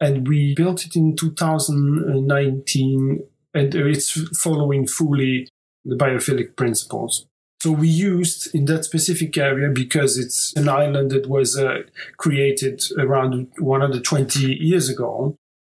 And 0.00 0.28
we 0.28 0.54
built 0.54 0.84
it 0.84 0.94
in 0.94 1.16
2019 1.16 3.24
and 3.54 3.74
it's 3.74 4.10
following 4.38 4.86
fully 4.86 5.48
the 5.84 5.96
biophilic 5.96 6.56
principles. 6.56 7.26
So 7.62 7.72
we 7.72 7.88
used 7.88 8.54
in 8.54 8.66
that 8.66 8.84
specific 8.84 9.38
area 9.38 9.70
because 9.70 10.18
it's 10.18 10.52
an 10.56 10.68
island 10.68 11.10
that 11.12 11.26
was 11.26 11.58
uh, 11.58 11.84
created 12.18 12.82
around 12.98 13.48
120 13.58 14.56
years 14.56 14.90
ago. 14.90 15.36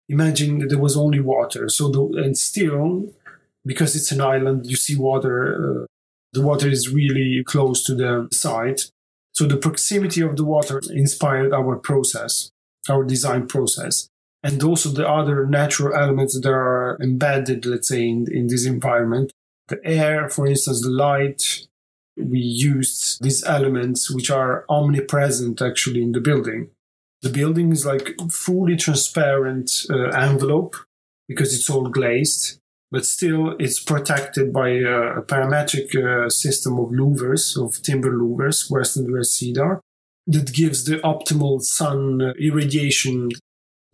Imagine 0.08 0.60
that 0.60 0.70
there 0.70 0.78
was 0.78 0.96
only 0.96 1.20
water. 1.20 1.68
So 1.68 1.90
the, 1.90 2.22
and 2.22 2.38
still, 2.38 3.12
because 3.64 3.94
it's 3.94 4.10
an 4.10 4.22
island, 4.22 4.66
you 4.66 4.76
see 4.76 4.96
water. 4.96 5.82
Uh, 5.82 5.86
the 6.32 6.42
water 6.42 6.68
is 6.68 6.92
really 6.92 7.44
close 7.44 7.84
to 7.84 7.94
the 7.94 8.28
site. 8.32 8.90
So 9.32 9.44
the 9.44 9.56
proximity 9.56 10.22
of 10.22 10.36
the 10.36 10.44
water 10.44 10.80
inspired 10.90 11.52
our 11.52 11.76
process, 11.76 12.50
our 12.88 13.04
design 13.04 13.46
process. 13.46 14.08
And 14.42 14.62
also 14.62 14.90
the 14.90 15.08
other 15.08 15.46
natural 15.46 15.96
elements 15.96 16.38
that 16.38 16.48
are 16.48 16.98
embedded, 17.00 17.66
let's 17.66 17.88
say, 17.88 18.08
in, 18.08 18.26
in 18.30 18.46
this 18.46 18.66
environment. 18.66 19.32
The 19.68 19.80
air, 19.84 20.28
for 20.28 20.46
instance, 20.46 20.82
the 20.82 20.90
light, 20.90 21.66
we 22.16 22.38
used 22.38 23.22
these 23.22 23.44
elements 23.44 24.10
which 24.10 24.30
are 24.30 24.64
omnipresent 24.68 25.60
actually 25.60 26.02
in 26.02 26.12
the 26.12 26.20
building. 26.20 26.70
The 27.22 27.30
building 27.30 27.72
is 27.72 27.84
like 27.84 28.14
fully 28.30 28.76
transparent 28.76 29.86
uh, 29.90 30.10
envelope 30.10 30.76
because 31.28 31.54
it's 31.54 31.68
all 31.68 31.88
glazed, 31.88 32.60
but 32.90 33.04
still 33.04 33.56
it's 33.58 33.82
protected 33.82 34.52
by 34.52 34.68
a, 34.68 35.22
parametric 35.22 35.94
uh, 35.96 36.30
system 36.30 36.78
of 36.78 36.90
louvers, 36.90 37.60
of 37.60 37.82
timber 37.82 38.12
louvers, 38.12 38.70
Western 38.70 39.12
Red 39.12 39.26
cedar, 39.26 39.80
that 40.26 40.52
gives 40.52 40.84
the 40.84 40.96
optimal 40.98 41.62
sun 41.62 42.20
irradiation, 42.38 43.30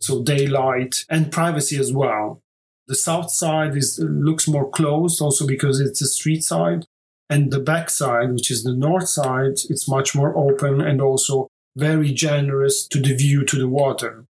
so 0.01 0.23
daylight 0.23 1.05
and 1.09 1.31
privacy 1.31 1.77
as 1.77 1.93
well. 1.93 2.41
The 2.87 2.95
south 2.95 3.31
side 3.31 3.77
is 3.77 3.99
looks 4.03 4.47
more 4.47 4.69
closed 4.69 5.21
also 5.21 5.47
because 5.47 5.79
it's 5.79 6.01
a 6.01 6.07
street 6.07 6.43
side 6.43 6.85
and 7.29 7.51
the 7.51 7.59
back 7.59 7.89
side, 7.89 8.31
which 8.33 8.51
is 8.51 8.63
the 8.63 8.75
north 8.75 9.09
side, 9.09 9.53
it's 9.69 9.87
much 9.87 10.13
more 10.13 10.37
open 10.37 10.81
and 10.81 11.01
also 11.01 11.47
very 11.75 12.11
generous 12.11 12.87
to 12.87 12.99
the 13.01 13.15
view 13.15 13.43
to 13.45 13.57
the 13.57 13.67
water. 13.67 14.25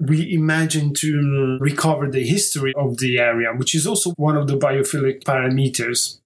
We 0.00 0.32
imagine 0.34 0.94
to 0.94 1.18
um, 1.20 1.58
recover 1.60 2.10
the 2.10 2.26
history 2.26 2.72
of 2.76 2.98
the 2.98 3.18
area, 3.18 3.52
which 3.54 3.74
is 3.74 3.86
also 3.86 4.10
one 4.16 4.36
of 4.36 4.48
the 4.48 4.58
biophilic 4.58 5.22
parameters 5.22 6.18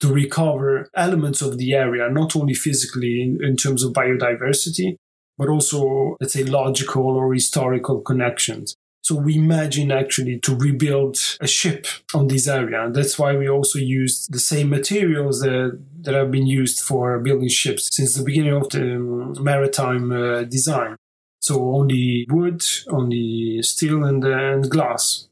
to 0.00 0.12
recover 0.12 0.88
elements 0.94 1.42
of 1.42 1.58
the 1.58 1.74
area, 1.74 2.08
not 2.10 2.34
only 2.34 2.54
physically 2.54 3.22
in, 3.22 3.38
in 3.44 3.56
terms 3.56 3.82
of 3.84 3.92
biodiversity, 3.92 4.96
but 5.36 5.48
also, 5.48 6.16
let's 6.20 6.32
say, 6.32 6.44
logical 6.44 7.16
or 7.16 7.32
historical 7.32 8.00
connections. 8.00 8.74
So 9.02 9.14
we 9.14 9.36
imagine 9.36 9.90
actually 9.90 10.38
to 10.40 10.54
rebuild 10.54 11.18
a 11.40 11.46
ship 11.46 11.86
on 12.12 12.28
this 12.28 12.46
area. 12.46 12.90
That's 12.92 13.18
why 13.18 13.34
we 13.34 13.48
also 13.48 13.78
used 13.78 14.30
the 14.30 14.38
same 14.38 14.68
materials 14.68 15.40
that, 15.40 15.80
that 16.02 16.14
have 16.14 16.30
been 16.30 16.46
used 16.46 16.80
for 16.80 17.18
building 17.18 17.48
ships 17.48 17.88
since 17.90 18.14
the 18.14 18.22
beginning 18.22 18.52
of 18.52 18.68
the 18.68 18.96
um, 18.96 19.42
maritime 19.42 20.12
uh, 20.12 20.42
design. 20.42 20.96
So 21.40 21.74
only 21.74 22.26
wood, 22.28 22.62
only 22.88 23.62
steel 23.62 24.04
and, 24.04 24.22
uh, 24.22 24.28
and 24.28 24.70
glass. 24.70 25.29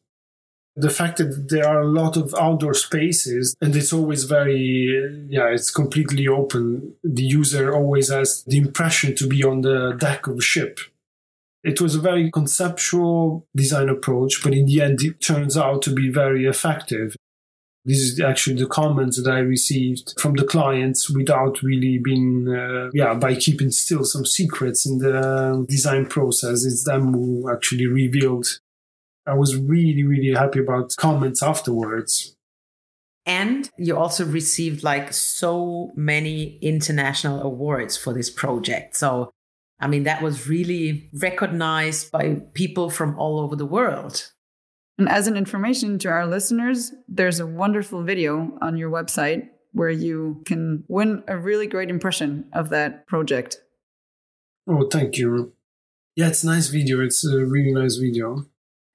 The 0.81 0.91
fact 0.91 1.19
that 1.19 1.49
there 1.49 1.67
are 1.67 1.83
a 1.83 1.89
lot 1.89 2.17
of 2.17 2.35
outdoor 2.39 2.75
spaces 2.75 3.57
and 3.61 3.75
it's 3.75 3.93
always 3.93 4.25
very, 4.25 5.27
yeah, 5.29 5.49
it's 5.49 5.71
completely 5.71 6.29
open. 6.29 6.95
The 7.03 7.25
user 7.25 7.75
always 7.75 8.11
has 8.11 8.45
the 8.47 8.59
impression 8.59 9.17
to 9.17 9.27
be 9.27 9.43
on 9.43 9.63
the 9.63 9.97
deck 9.99 10.27
of 10.27 10.39
a 10.39 10.43
ship 10.43 10.79
it 11.65 11.81
was 11.81 11.95
a 11.95 12.01
very 12.01 12.31
conceptual 12.31 13.47
design 13.55 13.89
approach, 13.89 14.43
but 14.43 14.55
in 14.55 14.67
the 14.67 14.81
end, 14.81 15.03
it 15.03 15.21
turns 15.21 15.57
out 15.57 15.83
to 15.83 15.93
be 15.93 16.09
very 16.09 16.47
effective. 16.47 17.17
This 17.85 17.99
is 17.99 18.21
actually 18.21 18.57
the 18.57 18.67
comments 18.67 19.21
that 19.21 19.31
I 19.31 19.39
received 19.39 20.15
from 20.21 20.35
the 20.35 20.45
clients 20.45 21.11
without 21.11 21.63
really 21.63 21.99
being, 21.99 22.49
uh, 22.49 22.91
yeah, 22.93 23.15
by 23.15 23.35
keeping 23.35 23.71
still 23.71 24.05
some 24.05 24.27
secrets 24.27 24.87
in 24.87 24.99
the 24.99 25.65
design 25.69 26.07
process. 26.07 26.65
It's 26.65 26.85
them 26.85 27.13
who 27.13 27.51
actually 27.51 27.87
revealed. 27.87 28.47
I 29.29 29.35
was 29.35 29.57
really, 29.57 30.05
really 30.05 30.33
happy 30.33 30.61
about 30.61 30.95
comments 30.97 31.43
afterwards. 31.43 32.35
And 33.27 33.71
you 33.77 33.97
also 33.97 34.25
received 34.25 34.83
like 34.83 35.13
so 35.13 35.93
many 35.95 36.59
international 36.63 37.43
awards 37.43 37.97
for 37.97 38.15
this 38.15 38.31
project. 38.31 38.97
So 38.97 39.31
I 39.81 39.87
mean, 39.87 40.05
that 40.05 40.23
was 40.23 40.49
really 40.49 41.09
recognized 41.15 42.11
by 42.11 42.43
people 42.55 42.91
from 42.91 43.19
all 43.19 43.39
over 43.41 43.55
the 43.55 43.67
world. 43.67 44.33
And 44.99 45.09
as 45.09 45.29
an 45.29 45.37
information 45.37 45.99
to 46.01 46.09
our 46.09 46.27
listeners, 46.27 46.93
there's 47.07 47.39
a 47.39 47.47
wonderful 47.47 48.03
video 48.03 48.59
on 48.61 48.77
your 48.77 48.91
website 48.91 49.49
where 49.73 49.91
you 49.91 50.43
can 50.45 50.83
win 50.89 51.23
a 51.29 51.37
really 51.37 51.69
great 51.69 51.91
impression 51.91 52.47
of 52.53 52.71
that 52.71 53.07
project. 53.07 53.59
Oh, 54.67 54.89
thank 54.89 55.17
you. 55.17 55.53
Yeah, 56.17 56.29
it's 56.29 56.43
a 56.43 56.49
nice 56.49 56.69
video. 56.69 57.01
It's 57.01 57.25
a 57.25 57.47
really 57.47 57.73
nice 57.73 57.97
video. 57.97 58.47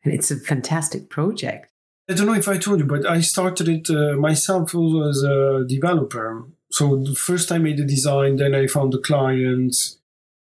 And 0.03 0.13
it's 0.13 0.31
a 0.31 0.37
fantastic 0.37 1.09
project. 1.09 1.69
I 2.09 2.13
don't 2.13 2.27
know 2.27 2.33
if 2.33 2.49
I 2.49 2.57
told 2.57 2.79
you, 2.79 2.85
but 2.85 3.05
I 3.05 3.21
started 3.21 3.69
it 3.69 3.89
uh, 3.89 4.17
myself 4.17 4.75
as 4.75 5.23
a 5.23 5.63
developer. 5.67 6.45
So 6.71 6.97
the 6.97 7.15
first 7.15 7.51
I 7.51 7.59
made 7.59 7.77
the 7.77 7.85
design, 7.85 8.35
then 8.35 8.53
I 8.53 8.67
found 8.67 8.91
the 8.91 8.99
client, 8.99 9.75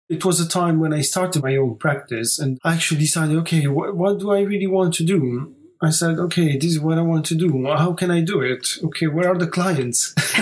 it 0.10 0.26
was 0.26 0.40
a 0.40 0.48
time 0.48 0.80
when 0.80 0.94
I 0.94 1.02
started 1.02 1.44
my 1.44 1.56
own 1.56 1.78
practice 1.78 2.40
and 2.40 2.60
I 2.64 2.74
actually 2.74 3.02
decided, 3.02 3.38
okay, 3.38 3.66
wh- 3.66 3.96
what 3.96 4.20
do 4.20 4.32
I 4.32 4.42
really 4.42 4.68
want 4.68 4.94
to 4.96 5.04
do? 5.04 5.56
I 5.82 5.90
said, 5.90 6.18
okay, 6.18 6.58
this 6.58 6.72
is 6.72 6.80
what 6.80 6.98
I 6.98 7.02
want 7.02 7.26
to 7.28 7.36
do. 7.36 7.66
How 7.66 7.94
can 7.94 8.10
I 8.10 8.22
do 8.22 8.42
it? 8.42 8.78
Okay, 8.84 9.08
where 9.08 9.30
are 9.30 9.38
the 9.38 9.48
clients? 9.48 10.14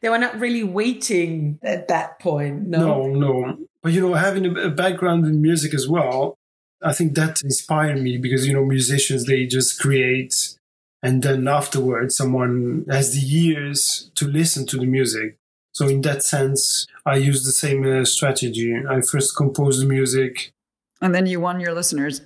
they 0.00 0.08
were 0.08 0.18
not 0.18 0.38
really 0.38 0.64
waiting 0.64 1.58
at 1.62 1.88
that 1.88 2.20
point. 2.20 2.68
No, 2.68 3.06
no. 3.06 3.40
no. 3.40 3.58
But, 3.82 3.92
you 3.92 4.00
know, 4.00 4.14
having 4.14 4.56
a 4.56 4.70
background 4.70 5.26
in 5.26 5.40
music 5.40 5.72
as 5.72 5.88
well, 5.88 6.34
I 6.82 6.92
think 6.92 7.14
that 7.14 7.42
inspired 7.42 8.00
me 8.00 8.18
because, 8.18 8.46
you 8.46 8.54
know, 8.54 8.64
musicians, 8.64 9.26
they 9.26 9.46
just 9.46 9.80
create. 9.80 10.56
And 11.02 11.22
then 11.22 11.46
afterwards, 11.46 12.16
someone 12.16 12.84
has 12.90 13.14
the 13.14 13.36
ears 13.36 14.10
to 14.16 14.26
listen 14.26 14.66
to 14.66 14.76
the 14.78 14.86
music. 14.86 15.36
So 15.72 15.86
in 15.86 16.00
that 16.02 16.24
sense, 16.24 16.86
I 17.06 17.16
use 17.16 17.44
the 17.44 17.52
same 17.52 17.86
uh, 17.86 18.04
strategy. 18.04 18.74
I 18.88 19.00
first 19.00 19.36
compose 19.36 19.78
the 19.78 19.86
music, 19.86 20.52
and 21.00 21.14
then 21.14 21.26
you 21.26 21.40
won 21.40 21.60
your 21.60 21.72
listeners. 21.72 22.20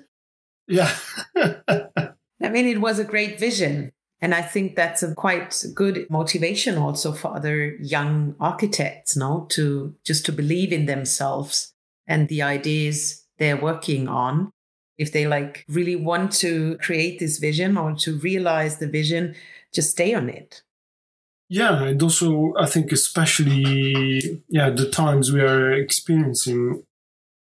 Yeah. 0.66 0.90
I 1.36 2.48
mean, 2.48 2.66
it 2.66 2.80
was 2.80 2.98
a 2.98 3.04
great 3.04 3.38
vision. 3.38 3.92
And 4.22 4.36
I 4.36 4.40
think 4.40 4.76
that's 4.76 5.02
a 5.02 5.16
quite 5.16 5.64
good 5.74 6.06
motivation 6.08 6.78
also 6.78 7.12
for 7.12 7.34
other 7.36 7.74
young 7.80 8.36
architects, 8.38 9.16
no, 9.16 9.46
to 9.50 9.96
just 10.04 10.24
to 10.26 10.32
believe 10.32 10.72
in 10.72 10.86
themselves 10.86 11.74
and 12.06 12.28
the 12.28 12.40
ideas 12.40 13.26
they're 13.38 13.60
working 13.60 14.06
on. 14.06 14.52
If 14.96 15.12
they 15.12 15.26
like 15.26 15.64
really 15.68 15.96
want 15.96 16.30
to 16.34 16.78
create 16.78 17.18
this 17.18 17.38
vision 17.38 17.76
or 17.76 17.94
to 17.96 18.16
realize 18.18 18.78
the 18.78 18.86
vision, 18.86 19.34
just 19.74 19.90
stay 19.90 20.14
on 20.14 20.28
it. 20.28 20.62
Yeah, 21.48 21.82
and 21.82 22.00
also 22.00 22.54
I 22.56 22.66
think 22.66 22.92
especially 22.92 24.40
yeah 24.48 24.70
the 24.70 24.88
times 24.88 25.32
we 25.32 25.40
are 25.40 25.72
experiencing. 25.72 26.84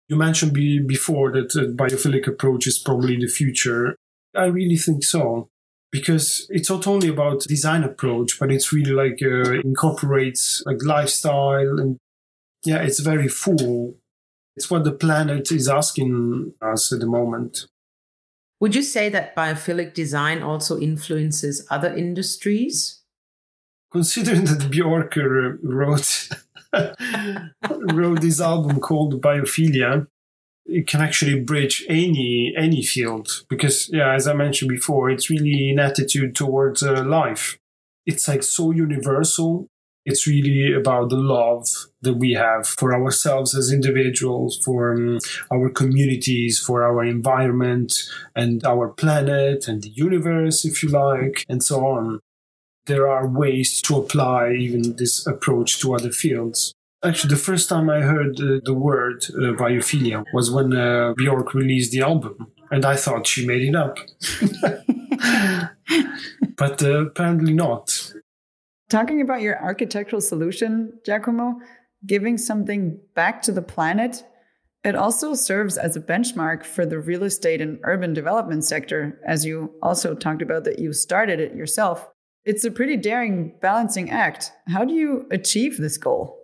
You 0.10 0.15
mentioned 0.15 0.53
be, 0.53 0.79
before 0.79 1.31
that 1.31 1.55
a 1.55 1.74
biophilic 1.74 2.27
approach 2.27 2.67
is 2.67 2.77
probably 2.77 3.17
the 3.17 3.27
future. 3.27 3.96
I 4.36 4.46
really 4.46 4.77
think 4.77 5.03
so 5.03 5.50
because 5.91 6.46
it's 6.50 6.70
not 6.70 6.88
only 6.88 7.08
about 7.08 7.41
design 7.41 7.84
approach, 7.84 8.39
but 8.39 8.51
it's 8.51 8.74
really 8.74 8.91
like 8.91 9.20
uh, 9.22 9.60
incorporates 9.62 10.63
like 10.65 10.84
lifestyle 10.84 11.79
and 11.79 11.98
yeah, 12.63 12.82
it's 12.82 13.00
very 13.00 13.27
full. 13.27 13.96
It's 14.56 14.70
what 14.70 14.84
the 14.84 14.91
planet 14.91 15.51
is 15.51 15.70
asking 15.70 16.53
us 16.62 16.91
at 16.91 17.00
the 17.00 17.06
moment. 17.06 17.67
Would 18.60 18.75
you 18.75 18.82
say 18.82 19.10
that 19.10 19.36
biophilic 19.36 19.94
design 19.94 20.41
also 20.41 20.79
influences 20.79 21.65
other 21.70 21.96
industries? 21.96 23.01
considering 23.91 24.46
that 24.46 24.60
Björk 24.72 25.17
uh, 25.17 25.58
wrote 25.63 26.29
wrote 27.94 28.22
this 28.22 28.41
album 28.41 28.79
called 28.79 29.22
Biophilia, 29.22 30.08
it 30.67 30.88
can 30.88 31.01
actually 31.01 31.39
bridge 31.39 31.86
any 31.89 32.53
any 32.57 32.83
field 32.83 33.43
because 33.50 33.89
yeah, 33.91 34.13
as 34.13 34.27
I 34.27 34.33
mentioned 34.33 34.69
before, 34.69 35.09
it's 35.09 35.29
really 35.29 35.69
an 35.71 35.79
attitude 35.79 36.36
towards 36.36 36.83
uh, 36.83 37.03
life. 37.03 37.57
It's 38.05 38.27
like 38.27 38.43
so 38.43 38.71
universal. 38.71 39.67
It's 40.05 40.25
really 40.25 40.74
about 40.74 41.09
the 41.09 41.17
love 41.17 41.67
that 42.01 42.13
we 42.13 42.31
have 42.33 42.65
for 42.65 42.93
ourselves 42.93 43.53
as 43.53 43.74
individuals, 43.74 44.57
for 44.63 44.93
um, 44.93 45.19
our 45.51 45.69
communities, 45.69 46.59
for 46.59 46.83
our 46.83 47.03
environment 47.03 47.93
and 48.33 48.65
our 48.65 48.88
planet 48.88 49.67
and 49.67 49.83
the 49.83 49.89
universe, 49.89 50.63
if 50.63 50.81
you 50.81 50.88
like, 50.88 51.43
and 51.50 51.62
so 51.62 51.86
on 51.86 52.21
there 52.88 53.07
are 53.07 53.27
ways 53.27 53.81
to 53.83 53.97
apply 53.97 54.53
even 54.53 54.95
this 54.95 55.27
approach 55.27 55.79
to 55.79 55.93
other 55.93 56.12
fields. 56.12 56.74
Actually, 57.08 57.36
the 57.36 57.42
first 57.42 57.70
time 57.70 57.90
I 57.90 58.02
heard 58.02 58.42
uh, 58.42 58.60
the 58.66 58.74
word 58.74 59.24
uh, 59.30 59.54
biophilia 59.54 60.26
was 60.34 60.52
when 60.52 60.74
uh, 60.74 61.14
Björk 61.18 61.54
released 61.54 61.94
the 61.94 62.02
album, 62.02 62.52
and 62.70 62.84
I 62.84 62.98
thought 62.98 63.26
she 63.26 63.48
made 63.48 63.62
it 63.62 63.76
up. 63.76 63.98
but 66.58 66.84
uh, 66.84 67.06
apparently 67.06 67.54
not. 67.54 68.12
Talking 68.90 69.22
about 69.22 69.40
your 69.40 69.58
architectural 69.58 70.20
solution, 70.20 71.00
Giacomo, 71.06 71.62
giving 72.06 72.38
something 72.38 73.00
back 73.16 73.42
to 73.44 73.54
the 73.54 73.62
planet, 73.62 74.26
it 74.84 74.96
also 74.96 75.34
serves 75.34 75.78
as 75.78 75.96
a 75.96 76.02
benchmark 76.02 76.66
for 76.66 76.86
the 76.86 77.00
real 77.00 77.24
estate 77.24 77.62
and 77.62 77.80
urban 77.84 78.14
development 78.14 78.66
sector, 78.66 79.22
as 79.26 79.46
you 79.46 79.72
also 79.82 80.14
talked 80.14 80.42
about 80.42 80.66
that 80.66 80.80
you 80.80 80.92
started 80.92 81.40
it 81.40 81.56
yourself. 81.56 82.06
It's 82.44 82.66
a 82.66 82.72
pretty 82.72 82.98
daring 82.98 83.54
balancing 83.62 84.10
act. 84.10 84.52
How 84.68 84.84
do 84.84 84.94
you 84.94 85.26
achieve 85.32 85.78
this 85.78 85.98
goal? 85.98 86.38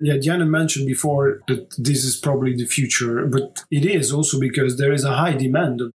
Yeah, 0.00 0.16
Diana 0.20 0.44
mentioned 0.44 0.86
before 0.86 1.42
that 1.46 1.74
this 1.78 2.04
is 2.04 2.16
probably 2.16 2.54
the 2.54 2.66
future, 2.66 3.26
but 3.26 3.64
it 3.70 3.84
is 3.84 4.12
also 4.12 4.40
because 4.40 4.76
there 4.76 4.92
is 4.92 5.04
a 5.04 5.14
high 5.14 5.34
demand 5.34 5.80
of 5.80 5.92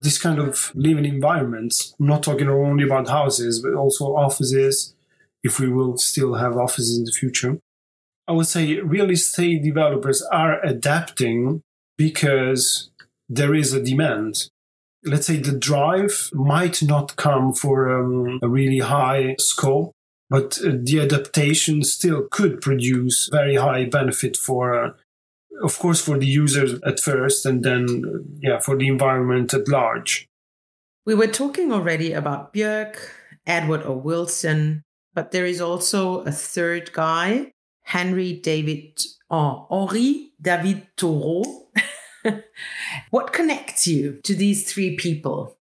this 0.00 0.18
kind 0.18 0.38
of 0.38 0.72
living 0.74 1.04
environments. 1.04 1.94
I'm 1.98 2.06
not 2.06 2.22
talking 2.22 2.48
only 2.48 2.84
about 2.84 3.08
houses, 3.08 3.60
but 3.60 3.74
also 3.74 4.16
offices, 4.16 4.94
if 5.42 5.58
we 5.58 5.68
will 5.68 5.96
still 5.98 6.34
have 6.34 6.56
offices 6.56 6.98
in 6.98 7.04
the 7.04 7.12
future. 7.12 7.58
I 8.26 8.32
would 8.32 8.46
say 8.46 8.80
real 8.80 9.10
estate 9.10 9.62
developers 9.62 10.22
are 10.32 10.62
adapting 10.64 11.62
because 11.98 12.90
there 13.28 13.54
is 13.54 13.72
a 13.72 13.82
demand. 13.82 14.48
Let's 15.04 15.26
say 15.26 15.36
the 15.36 15.58
drive 15.58 16.30
might 16.32 16.82
not 16.82 17.16
come 17.16 17.52
for 17.52 17.98
um, 17.98 18.38
a 18.42 18.48
really 18.48 18.78
high 18.78 19.36
scope, 19.38 19.92
but 20.30 20.58
uh, 20.64 20.72
the 20.82 21.00
adaptation 21.00 21.82
still 21.82 22.26
could 22.30 22.60
produce 22.60 23.28
very 23.30 23.56
high 23.56 23.84
benefit 23.84 24.36
for, 24.36 24.74
uh, 24.74 24.90
of 25.62 25.78
course, 25.78 26.00
for 26.00 26.18
the 26.18 26.26
users 26.26 26.80
at 26.82 27.00
first, 27.00 27.46
and 27.46 27.62
then, 27.62 28.04
uh, 28.04 28.18
yeah, 28.40 28.58
for 28.58 28.76
the 28.76 28.88
environment 28.88 29.54
at 29.54 29.68
large. 29.68 30.26
We 31.06 31.14
were 31.14 31.26
talking 31.26 31.72
already 31.72 32.12
about 32.12 32.54
Björk, 32.54 32.96
Edward 33.46 33.82
O. 33.84 33.92
Wilson, 33.92 34.82
but 35.14 35.30
there 35.30 35.46
is 35.46 35.60
also 35.60 36.20
a 36.20 36.32
third 36.32 36.92
guy 36.92 37.52
Henry 37.84 38.32
David, 38.32 38.98
oh, 39.30 39.66
Henri 39.70 40.32
David 40.40 40.86
Thoreau. 40.96 41.68
what 43.10 43.32
connects 43.32 43.86
you 43.86 44.20
to 44.24 44.34
these 44.34 44.72
three 44.72 44.96
people? 44.96 45.58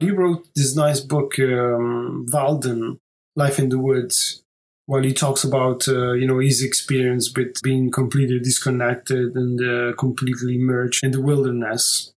He 0.00 0.10
wrote 0.10 0.48
this 0.56 0.74
nice 0.74 1.00
book, 1.00 1.38
um, 1.38 2.26
Walden, 2.32 2.98
Life 3.36 3.58
in 3.58 3.68
the 3.68 3.78
Woods, 3.78 4.42
while 4.86 5.02
he 5.02 5.12
talks 5.12 5.44
about, 5.44 5.88
uh, 5.88 6.12
you 6.12 6.26
know, 6.26 6.38
his 6.38 6.62
experience 6.62 7.32
with 7.34 7.60
being 7.62 7.90
completely 7.90 8.38
disconnected 8.38 9.34
and 9.34 9.60
uh, 9.60 9.96
completely 9.96 10.56
immersed 10.56 11.02
in 11.02 11.10
the 11.10 11.20
wilderness. 11.20 12.12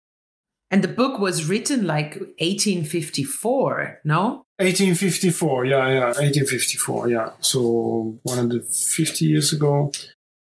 And 0.72 0.84
the 0.84 0.89
book 0.89 1.19
was 1.19 1.48
written 1.48 1.86
like 1.86 2.15
1854, 2.15 4.01
no? 4.03 4.45
1854, 4.57 5.65
yeah, 5.65 5.88
yeah, 5.88 6.05
1854, 6.05 7.10
yeah. 7.10 7.29
So 7.39 8.17
150 8.24 9.25
years 9.25 9.53
ago. 9.53 9.91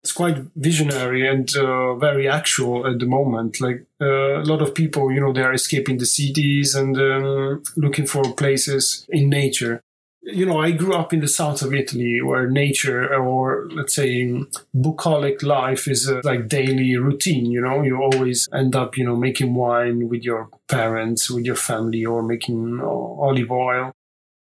It's 0.03 0.13
quite 0.13 0.37
visionary 0.55 1.27
and 1.27 1.55
uh, 1.55 1.93
very 1.95 2.27
actual 2.27 2.87
at 2.87 2.97
the 2.97 3.05
moment. 3.05 3.61
Like 3.61 3.85
uh, 4.01 4.41
a 4.41 4.45
lot 4.45 4.61
of 4.61 4.73
people, 4.73 5.11
you 5.11 5.19
know, 5.21 5.31
they 5.31 5.43
are 5.43 5.53
escaping 5.53 5.99
the 5.99 6.07
cities 6.07 6.73
and 6.73 6.97
um, 6.97 7.61
looking 7.77 8.07
for 8.07 8.23
places 8.33 9.05
in 9.09 9.29
nature 9.29 9.83
you 10.23 10.45
know, 10.45 10.59
I 10.59 10.71
grew 10.71 10.93
up 10.93 11.13
in 11.13 11.19
the 11.19 11.27
south 11.27 11.61
of 11.61 11.73
Italy 11.73 12.21
where 12.21 12.47
nature 12.47 13.15
or 13.15 13.67
let's 13.71 13.95
say 13.95 14.43
bucolic 14.79 15.41
life 15.41 15.87
is 15.87 16.07
a 16.07 16.21
like 16.23 16.47
daily 16.47 16.95
routine. 16.95 17.51
You 17.51 17.61
know, 17.61 17.81
you 17.81 17.97
always 17.97 18.47
end 18.53 18.75
up, 18.75 18.97
you 18.97 19.05
know, 19.05 19.15
making 19.15 19.55
wine 19.55 20.09
with 20.09 20.21
your 20.21 20.49
parents, 20.67 21.29
with 21.31 21.45
your 21.45 21.55
family, 21.55 22.05
or 22.05 22.21
making 22.21 22.79
olive 22.81 23.51
oil. 23.51 23.93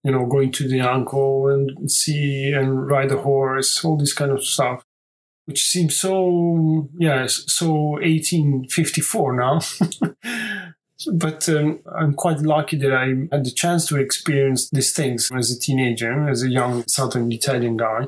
You 0.04 0.12
know, 0.12 0.26
going 0.26 0.52
to 0.54 0.68
the 0.68 0.82
uncle 0.82 1.50
and 1.50 1.92
see 1.92 2.54
and 2.54 2.90
ride 2.90 3.12
a 3.12 3.18
horse, 3.18 3.84
all 3.84 3.98
this 3.98 4.14
kind 4.14 4.32
of 4.32 4.44
stuff, 4.46 4.84
which 5.46 5.62
seems 5.62 5.98
so, 5.98 6.90
yes, 6.98 7.44
so 7.48 7.72
1854 8.00 9.36
now. 9.36 9.60
But 11.08 11.48
um, 11.50 11.80
I'm 11.96 12.14
quite 12.14 12.40
lucky 12.40 12.78
that 12.78 12.94
I 12.94 13.06
had 13.32 13.46
the 13.46 13.52
chance 13.52 13.88
to 13.88 13.98
experience 13.98 14.70
these 14.70 14.92
things 14.92 15.32
as 15.34 15.52
a 15.52 15.60
teenager, 15.60 16.28
as 16.28 16.44
a 16.44 16.50
young 16.50 16.86
Southern 16.88 17.32
Italian 17.32 17.78
guy. 17.78 18.08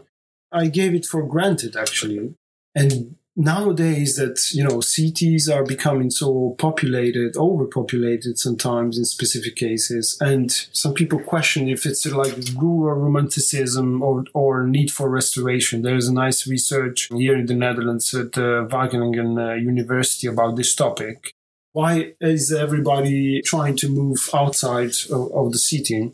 I 0.52 0.68
gave 0.68 0.94
it 0.94 1.06
for 1.06 1.24
granted, 1.26 1.78
actually. 1.78 2.36
And 2.76 3.16
nowadays 3.36 4.18
that, 4.18 4.52
you 4.52 4.64
know, 4.64 4.82
cities 4.82 5.48
are 5.48 5.64
becoming 5.64 6.10
so 6.10 6.56
populated, 6.58 7.38
overpopulated 7.38 8.38
sometimes 8.38 8.98
in 8.98 9.06
specific 9.06 9.56
cases. 9.56 10.18
And 10.20 10.52
some 10.52 10.94
people 10.94 11.20
question 11.20 11.70
if 11.70 11.86
it's 11.86 12.06
like 12.06 12.36
rural 12.58 13.00
romanticism 13.00 14.02
or, 14.04 14.26
or 14.34 14.68
need 14.68 14.92
for 14.92 15.10
restoration. 15.10 15.82
There's 15.82 16.10
a 16.10 16.14
nice 16.14 16.46
research 16.46 17.08
here 17.14 17.38
in 17.38 17.46
the 17.46 17.56
Netherlands 17.56 18.14
at 18.14 18.34
the 18.34 18.68
Wageningen 18.70 19.52
uh, 19.52 19.54
University 19.54 20.28
about 20.28 20.58
this 20.58 20.76
topic 20.76 21.34
why 21.74 22.14
is 22.20 22.52
everybody 22.52 23.42
trying 23.42 23.78
to 23.78 23.90
move 23.90 24.30
outside 24.34 24.94
of, 25.10 25.32
of 25.32 25.52
the 25.52 25.58
city? 25.58 26.12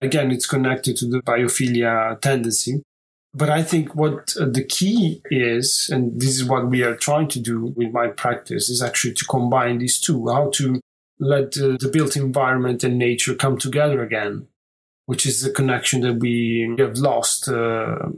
Again, 0.00 0.30
it's 0.30 0.46
connected 0.46 0.96
to 0.98 1.08
the 1.08 1.20
biophilia 1.22 2.20
tendency. 2.20 2.82
But 3.34 3.50
I 3.50 3.62
think 3.62 3.94
what 3.94 4.34
the 4.36 4.64
key 4.64 5.20
is, 5.30 5.90
and 5.92 6.20
this 6.20 6.30
is 6.30 6.44
what 6.44 6.68
we 6.68 6.82
are 6.82 6.96
trying 6.96 7.28
to 7.28 7.40
do 7.40 7.72
with 7.76 7.92
my 7.92 8.08
practice, 8.08 8.68
is 8.68 8.82
actually 8.82 9.14
to 9.14 9.24
combine 9.26 9.78
these 9.78 10.00
two, 10.00 10.28
how 10.28 10.50
to 10.54 10.80
let 11.20 11.52
the, 11.52 11.90
built 11.92 12.16
environment 12.16 12.84
and 12.84 12.98
nature 12.98 13.34
come 13.34 13.58
together 13.58 14.02
again, 14.02 14.48
which 15.06 15.26
is 15.26 15.42
the 15.42 15.50
connection 15.50 16.00
that 16.02 16.14
we 16.14 16.74
have 16.78 16.96
lost. 16.96 17.48
Uh, 17.48 18.08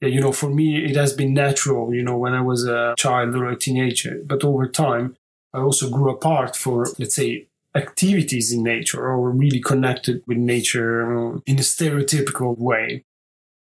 you 0.00 0.20
know, 0.20 0.32
for 0.32 0.48
me, 0.48 0.84
it 0.84 0.96
has 0.96 1.12
been 1.12 1.34
natural, 1.34 1.92
you 1.92 2.02
know, 2.02 2.16
when 2.16 2.32
I 2.32 2.40
was 2.40 2.64
a 2.64 2.94
child 2.96 3.34
or 3.34 3.48
a 3.48 3.56
teenager, 3.56 4.20
but 4.24 4.44
over 4.44 4.66
time, 4.66 5.16
also 5.58 5.90
grew 5.90 6.10
apart 6.10 6.56
for, 6.56 6.86
let's 6.98 7.16
say, 7.16 7.48
activities 7.74 8.52
in 8.52 8.62
nature 8.62 9.06
or 9.06 9.30
really 9.30 9.60
connected 9.60 10.22
with 10.26 10.38
nature 10.38 11.40
in 11.46 11.58
a 11.58 11.62
stereotypical 11.62 12.58
way. 12.58 13.04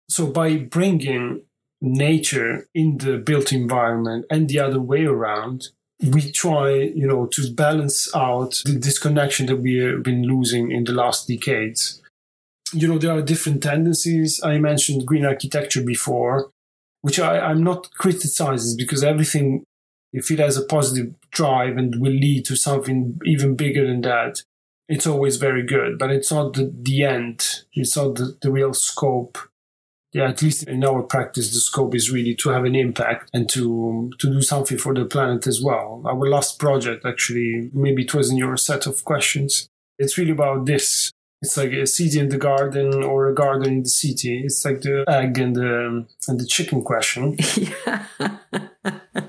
So 0.09 0.27
by 0.27 0.57
bringing 0.57 1.43
nature 1.81 2.67
in 2.73 2.97
the 2.97 3.17
built 3.17 3.51
environment 3.51 4.25
and 4.29 4.49
the 4.49 4.59
other 4.59 4.79
way 4.79 5.05
around, 5.05 5.69
we 6.01 6.31
try, 6.31 6.71
you 6.71 7.05
know, 7.05 7.25
to 7.27 7.53
balance 7.53 8.13
out 8.15 8.61
the 8.65 8.77
disconnection 8.79 9.47
that 9.47 9.57
we 9.57 9.77
have 9.79 10.03
been 10.03 10.23
losing 10.23 10.71
in 10.71 10.85
the 10.85 10.93
last 10.93 11.27
decades. 11.27 12.01
You 12.71 12.87
know, 12.87 12.97
there 12.97 13.11
are 13.11 13.21
different 13.21 13.63
tendencies. 13.63 14.41
I 14.43 14.59
mentioned 14.59 15.05
green 15.05 15.25
architecture 15.25 15.83
before, 15.83 16.51
which 17.01 17.19
I, 17.19 17.39
I'm 17.39 17.63
not 17.63 17.91
criticizing 17.91 18.77
because 18.77 19.03
everything 19.03 19.65
if 20.11 20.31
it 20.31 20.39
has 20.39 20.57
a 20.57 20.65
positive 20.65 21.13
drive 21.31 21.77
and 21.77 21.99
will 21.99 22.13
lead 22.13 22.45
to 22.45 22.55
something 22.55 23.19
even 23.25 23.55
bigger 23.55 23.85
than 23.85 24.01
that, 24.01 24.43
it's 24.87 25.05
always 25.05 25.37
very 25.37 25.63
good. 25.63 25.99
But 25.99 26.11
it's 26.11 26.31
not 26.31 26.53
the, 26.53 26.73
the 26.81 27.03
end. 27.03 27.63
It's 27.73 27.95
not 27.95 28.15
the, 28.15 28.37
the 28.41 28.51
real 28.51 28.73
scope. 28.73 29.37
Yeah, 30.11 30.29
at 30.29 30.41
least 30.41 30.63
in 30.63 30.83
our 30.83 31.03
practice, 31.03 31.53
the 31.53 31.59
scope 31.59 31.93
is 31.93 32.11
really 32.11 32.33
to 32.35 32.49
have 32.49 32.65
an 32.65 32.73
impact 32.73 33.29
and 33.31 33.47
to 33.49 34.09
to 34.17 34.27
do 34.27 34.41
something 34.41 34.79
for 34.79 34.95
the 34.95 35.05
planet 35.05 35.45
as 35.45 35.61
well. 35.61 36.01
Our 36.03 36.27
last 36.27 36.57
project, 36.57 37.05
actually, 37.05 37.69
maybe 37.73 38.03
it 38.03 38.13
was 38.15 38.31
in 38.31 38.37
your 38.37 38.57
set 38.57 38.87
of 38.87 39.05
questions. 39.05 39.69
It's 39.99 40.17
really 40.17 40.31
about 40.31 40.65
this. 40.65 41.11
It's 41.43 41.55
like 41.55 41.73
a 41.73 41.85
city 41.85 42.19
in 42.19 42.29
the 42.29 42.39
garden 42.39 43.03
or 43.03 43.29
a 43.29 43.35
garden 43.35 43.71
in 43.71 43.83
the 43.83 43.89
city. 43.89 44.41
It's 44.43 44.65
like 44.65 44.81
the 44.81 45.05
egg 45.07 45.37
and 45.37 45.55
the 45.55 46.07
and 46.27 46.39
the 46.39 46.47
chicken 46.47 46.83
question. 46.83 47.37
Yeah 47.55 48.05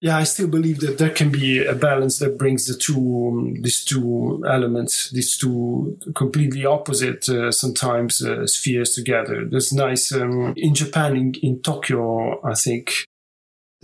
yeah, 0.00 0.18
I 0.18 0.24
still 0.24 0.48
believe 0.48 0.80
that 0.80 0.98
there 0.98 1.10
can 1.10 1.30
be 1.30 1.64
a 1.64 1.74
balance 1.74 2.18
that 2.18 2.38
brings 2.38 2.66
the 2.66 2.74
two, 2.74 3.28
um, 3.32 3.62
these 3.62 3.84
two 3.84 4.44
elements, 4.46 5.10
these 5.10 5.36
two 5.36 5.98
completely 6.14 6.66
opposite 6.66 7.28
uh, 7.28 7.50
sometimes 7.50 8.22
uh, 8.22 8.46
spheres 8.46 8.94
together. 8.94 9.44
There's 9.44 9.72
nice 9.72 10.12
um, 10.12 10.52
in 10.56 10.74
Japan, 10.74 11.16
in, 11.16 11.34
in 11.42 11.62
Tokyo, 11.62 12.40
I 12.46 12.54
think 12.54 13.06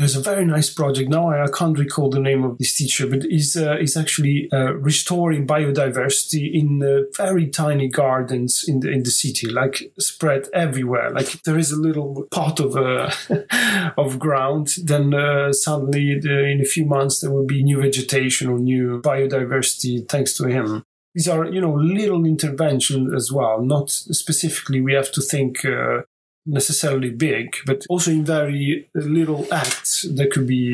there's 0.03 0.17
a 0.17 0.21
very 0.21 0.45
nice 0.45 0.69
project 0.69 1.09
now. 1.09 1.31
I 1.31 1.47
can't 1.49 1.79
recall 1.79 2.11
the 2.11 2.19
name 2.19 2.43
of 2.43 2.59
this 2.59 2.75
teacher, 2.75 3.07
but 3.07 3.23
he's 3.23 3.57
uh, 3.57 3.77
he's 3.79 3.97
actually 3.97 4.49
uh, 4.53 4.75
restoring 4.75 5.47
biodiversity 5.47 6.53
in 6.53 6.83
uh, 6.83 7.03
very 7.17 7.47
tiny 7.47 7.87
gardens 7.87 8.65
in 8.67 8.81
the 8.81 8.91
in 8.91 9.05
the 9.05 9.13
city, 9.13 9.49
like 9.49 9.93
spread 10.01 10.49
everywhere. 10.53 11.11
Like 11.13 11.43
there 11.45 11.57
is 11.57 11.71
a 11.71 11.81
little 11.81 12.27
pot 12.33 12.59
of 12.59 12.77
uh, 12.77 13.13
of 13.97 14.19
ground, 14.19 14.75
then 14.83 15.15
uh, 15.15 15.53
suddenly 15.53 16.19
the, 16.19 16.47
in 16.47 16.61
a 16.61 16.65
few 16.65 16.85
months 16.85 17.21
there 17.21 17.31
will 17.31 17.47
be 17.47 17.63
new 17.63 17.81
vegetation 17.81 18.49
or 18.49 18.59
new 18.59 19.01
biodiversity 19.01 20.09
thanks 20.09 20.37
to 20.39 20.49
him. 20.49 20.85
These 21.15 21.29
are 21.29 21.47
you 21.47 21.61
know 21.61 21.75
little 21.75 22.25
interventions 22.25 23.15
as 23.15 23.31
well. 23.31 23.63
Not 23.63 23.91
specifically 23.91 24.81
we 24.81 24.95
have 24.95 25.13
to 25.13 25.21
think 25.21 25.65
uh, 25.65 26.03
necessarily 26.47 27.11
big, 27.11 27.55
but 27.67 27.85
also 27.89 28.11
in 28.11 28.25
very 28.25 28.91
little 28.95 29.47
acts, 29.53 30.07
there 30.11 30.29
could 30.29 30.47
be 30.47 30.73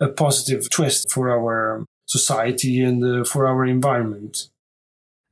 a 0.00 0.08
positive 0.08 0.70
twist 0.70 1.10
for 1.10 1.30
our 1.30 1.84
society 2.06 2.80
and 2.80 3.04
uh, 3.04 3.24
for 3.24 3.46
our 3.46 3.64
environment. 3.64 4.48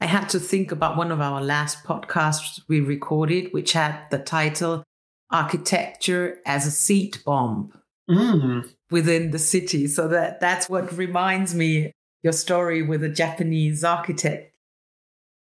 I 0.01 0.07
had 0.07 0.29
to 0.31 0.41
think 0.41 0.73
about 0.73 0.97
one 0.97 1.11
of 1.13 1.21
our 1.21 1.43
last 1.43 1.85
podcasts 1.85 2.61
we 2.69 2.81
recorded, 2.81 3.53
which 3.53 3.73
had 3.73 3.99
the 4.11 4.19
title 4.19 4.83
Architecture 5.31 6.39
as 6.47 6.67
a 6.67 6.71
Seed 6.71 7.19
Bomb 7.25 7.73
Mm. 8.11 8.69
within 8.91 9.31
the 9.31 9.39
city. 9.39 9.87
So 9.87 10.09
that, 10.09 10.41
that's 10.41 10.69
what 10.69 10.97
reminds 10.97 11.55
me 11.55 11.93
your 12.25 12.33
story 12.33 12.83
with 12.83 13.05
a 13.05 13.09
Japanese 13.09 13.85
architect. 13.85 14.53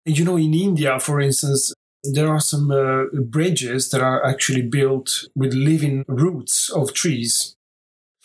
You 0.05 0.23
know, 0.23 0.37
in 0.37 0.53
India, 0.53 0.97
for 0.99 1.19
instance, 1.19 1.73
there 2.03 2.29
are 2.29 2.39
some 2.39 2.71
uh, 2.71 3.05
bridges 3.21 3.89
that 3.89 4.01
are 4.01 4.25
actually 4.25 4.61
built 4.61 5.25
with 5.35 5.53
living 5.53 6.03
roots 6.07 6.69
of 6.69 6.93
trees. 6.93 7.55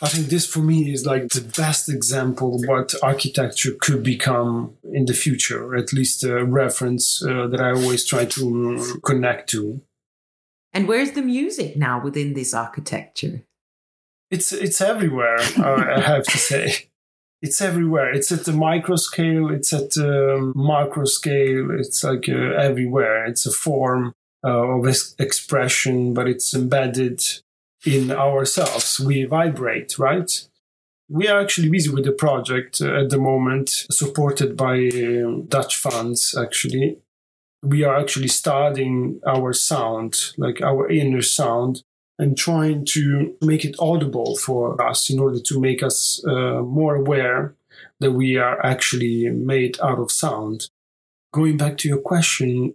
I 0.00 0.08
think 0.08 0.28
this 0.28 0.46
for 0.46 0.60
me 0.60 0.92
is 0.92 1.04
like 1.04 1.28
the 1.28 1.40
best 1.40 1.88
example 1.88 2.54
of 2.54 2.62
what 2.66 2.94
architecture 3.02 3.72
could 3.80 4.02
become 4.02 4.76
in 4.92 5.06
the 5.06 5.14
future, 5.14 5.74
at 5.74 5.92
least 5.92 6.22
a 6.22 6.44
reference 6.44 7.24
uh, 7.24 7.48
that 7.48 7.60
I 7.60 7.72
always 7.72 8.04
try 8.04 8.24
to 8.24 8.78
um, 8.78 9.00
connect 9.04 9.50
to. 9.50 9.80
And 10.72 10.86
where's 10.86 11.12
the 11.12 11.22
music 11.22 11.76
now 11.76 12.00
within 12.00 12.34
this 12.34 12.54
architecture? 12.54 13.42
It's 14.30 14.52
it's 14.52 14.80
everywhere. 14.80 15.38
I 15.56 16.00
have 16.00 16.24
to 16.24 16.38
say, 16.38 16.88
it's 17.40 17.60
everywhere. 17.60 18.12
It's 18.12 18.32
at 18.32 18.44
the 18.44 18.52
micro 18.52 18.96
scale. 18.96 19.50
It's 19.50 19.72
at 19.72 19.90
the 19.90 20.52
macro 20.54 21.04
scale. 21.04 21.70
It's 21.70 22.02
like 22.02 22.28
uh, 22.28 22.54
everywhere. 22.58 23.26
It's 23.26 23.46
a 23.46 23.52
form 23.52 24.12
uh, 24.44 24.78
of 24.78 24.86
ex- 24.86 25.14
expression, 25.18 26.14
but 26.14 26.28
it's 26.28 26.54
embedded 26.54 27.22
in 27.86 28.10
ourselves. 28.10 28.98
We 28.98 29.24
vibrate, 29.24 29.98
right? 29.98 30.30
We 31.08 31.28
are 31.28 31.40
actually 31.40 31.70
busy 31.70 31.90
with 31.90 32.04
the 32.04 32.12
project 32.12 32.80
uh, 32.80 33.02
at 33.02 33.10
the 33.10 33.18
moment, 33.18 33.70
supported 33.90 34.56
by 34.56 34.88
um, 34.88 35.46
Dutch 35.46 35.76
funds. 35.76 36.36
Actually, 36.36 36.98
we 37.62 37.84
are 37.84 37.96
actually 37.96 38.28
studying 38.28 39.20
our 39.26 39.52
sound, 39.52 40.32
like 40.36 40.60
our 40.60 40.88
inner 40.88 41.22
sound, 41.22 41.82
and 42.18 42.36
trying 42.36 42.84
to 42.84 43.36
make 43.40 43.64
it 43.64 43.76
audible 43.78 44.36
for 44.36 44.80
us 44.82 45.08
in 45.08 45.18
order 45.18 45.38
to 45.40 45.60
make 45.60 45.82
us 45.82 46.22
uh, 46.26 46.62
more 46.62 46.96
aware 46.96 47.54
that 48.00 48.12
we 48.12 48.36
are 48.36 48.64
actually 48.64 49.30
made 49.30 49.78
out 49.80 49.98
of 49.98 50.10
sound. 50.10 50.68
Going 51.32 51.56
back 51.56 51.76
to 51.78 51.88
your 51.88 51.98
question, 51.98 52.74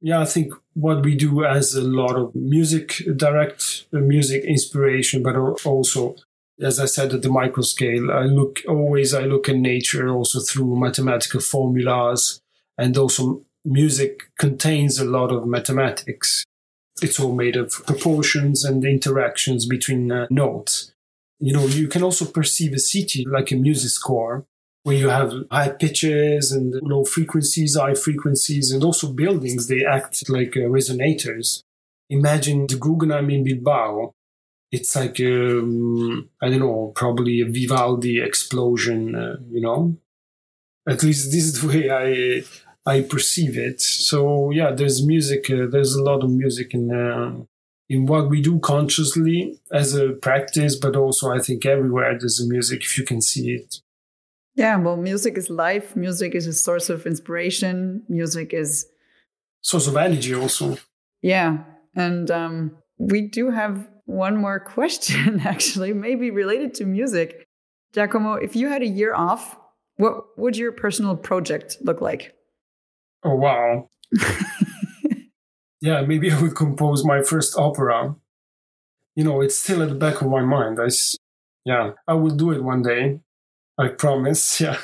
yeah, 0.00 0.20
I 0.20 0.24
think 0.24 0.52
what 0.74 1.04
we 1.04 1.14
do 1.14 1.40
has 1.40 1.74
a 1.74 1.82
lot 1.82 2.16
of 2.16 2.34
music, 2.34 3.02
direct 3.16 3.86
music 3.92 4.44
inspiration, 4.44 5.22
but 5.22 5.36
also, 5.64 6.16
as 6.60 6.80
I 6.80 6.86
said, 6.86 7.12
at 7.12 7.22
the 7.22 7.28
micro 7.28 7.62
scale, 7.62 8.10
I 8.10 8.24
look 8.24 8.62
always, 8.66 9.14
I 9.14 9.22
look 9.22 9.48
at 9.48 9.56
nature 9.56 10.08
also 10.08 10.40
through 10.40 10.80
mathematical 10.80 11.40
formulas 11.40 12.40
and 12.76 12.96
also 12.96 13.44
music 13.64 14.30
contains 14.38 14.98
a 14.98 15.04
lot 15.04 15.30
of 15.30 15.46
mathematics 15.46 16.44
it's 17.02 17.20
all 17.20 17.34
made 17.34 17.56
of 17.56 17.72
proportions 17.86 18.64
and 18.64 18.84
interactions 18.84 19.66
between 19.66 20.10
uh, 20.10 20.26
notes. 20.30 20.92
You 21.38 21.52
know, 21.52 21.66
you 21.66 21.88
can 21.88 22.02
also 22.02 22.24
perceive 22.24 22.72
a 22.72 22.78
city 22.78 23.26
like 23.28 23.50
a 23.50 23.56
music 23.56 23.90
score 23.90 24.46
where 24.84 24.96
you 24.96 25.08
have 25.08 25.32
high 25.50 25.70
pitches 25.70 26.52
and 26.52 26.74
low 26.82 27.04
frequencies, 27.04 27.76
high 27.76 27.94
frequencies, 27.94 28.70
and 28.72 28.82
also 28.82 29.12
buildings. 29.12 29.68
They 29.68 29.84
act 29.84 30.28
like 30.28 30.56
uh, 30.56 30.60
resonators. 30.60 31.62
Imagine 32.10 32.66
the 32.66 32.76
Guggenheim 32.76 33.30
in 33.30 33.44
Bilbao. 33.44 34.12
It's 34.70 34.96
like, 34.96 35.20
um, 35.20 36.28
I 36.40 36.48
don't 36.48 36.60
know, 36.60 36.92
probably 36.94 37.40
a 37.40 37.46
Vivaldi 37.46 38.20
explosion, 38.20 39.14
uh, 39.14 39.36
you 39.50 39.60
know? 39.60 39.96
At 40.88 41.02
least 41.02 41.30
this 41.30 41.44
is 41.44 41.60
the 41.60 41.68
way 41.68 41.90
I 41.90 42.42
I 42.84 43.02
perceive 43.02 43.56
it. 43.56 43.80
So 43.80 44.50
yeah, 44.50 44.72
there's 44.72 45.06
music. 45.06 45.48
Uh, 45.50 45.66
there's 45.70 45.94
a 45.94 46.02
lot 46.02 46.24
of 46.24 46.30
music 46.30 46.74
in 46.74 46.92
uh, 46.92 47.44
in 47.88 48.06
what 48.06 48.28
we 48.28 48.40
do 48.40 48.58
consciously 48.58 49.60
as 49.70 49.94
a 49.94 50.10
practice, 50.10 50.76
but 50.76 50.96
also 50.96 51.30
I 51.30 51.38
think 51.38 51.64
everywhere 51.66 52.16
there's 52.18 52.40
a 52.40 52.48
music 52.48 52.82
if 52.82 52.98
you 52.98 53.04
can 53.04 53.20
see 53.20 53.52
it. 53.52 53.76
Yeah, 54.54 54.76
well, 54.76 54.96
music 54.96 55.38
is 55.38 55.48
life. 55.48 55.96
Music 55.96 56.34
is 56.34 56.46
a 56.46 56.52
source 56.52 56.90
of 56.90 57.06
inspiration. 57.06 58.02
Music 58.08 58.52
is 58.52 58.86
source 59.62 59.86
of 59.86 59.96
energy 59.96 60.34
also. 60.34 60.76
Yeah, 61.22 61.58
and 61.94 62.30
um, 62.30 62.76
we 62.98 63.22
do 63.22 63.50
have 63.50 63.88
one 64.04 64.36
more 64.36 64.60
question, 64.76 65.40
actually, 65.40 65.92
maybe 65.92 66.30
related 66.30 66.74
to 66.74 66.84
music. 66.84 67.46
Giacomo, 67.94 68.34
if 68.34 68.56
you 68.56 68.68
had 68.68 68.82
a 68.82 68.86
year 68.86 69.14
off, 69.14 69.56
what 69.96 70.38
would 70.38 70.56
your 70.56 70.72
personal 70.72 71.16
project 71.16 71.76
look 71.82 72.00
like? 72.00 72.34
Oh, 73.24 73.36
wow. 73.36 73.88
yeah, 75.80 76.02
maybe 76.02 76.30
I 76.30 76.40
would 76.40 76.56
compose 76.56 77.04
my 77.04 77.22
first 77.22 77.56
opera. 77.56 78.16
You 79.14 79.24
know, 79.24 79.40
it's 79.40 79.56
still 79.56 79.82
at 79.82 79.88
the 79.88 79.94
back 79.94 80.20
of 80.20 80.28
my 80.28 80.42
mind. 80.42 80.78
I, 80.80 80.88
yeah, 81.64 81.92
I 82.06 82.14
will 82.14 82.34
do 82.34 82.50
it 82.50 82.62
one 82.62 82.82
day. 82.82 83.20
I 83.78 83.88
promise. 83.88 84.60
Yeah. 84.60 84.78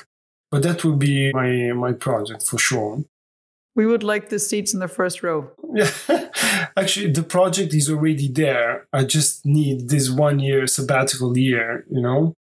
But 0.50 0.62
that 0.62 0.82
will 0.82 0.96
be 0.96 1.30
my, 1.34 1.72
my 1.74 1.92
project 1.92 2.46
for 2.46 2.56
sure. 2.58 3.04
We 3.74 3.84
would 3.86 4.02
like 4.02 4.30
the 4.30 4.38
seats 4.38 4.72
in 4.72 4.80
the 4.80 4.88
first 4.88 5.22
row. 5.22 5.50
Yeah. 5.74 5.90
Actually, 6.76 7.12
the 7.12 7.22
project 7.22 7.74
is 7.74 7.90
already 7.90 8.32
there. 8.32 8.88
I 8.90 9.04
just 9.04 9.44
need 9.44 9.90
this 9.90 10.08
one 10.08 10.38
year 10.40 10.66
sabbatical 10.66 11.36
year, 11.36 11.84
you 11.90 12.00
know? 12.00 12.34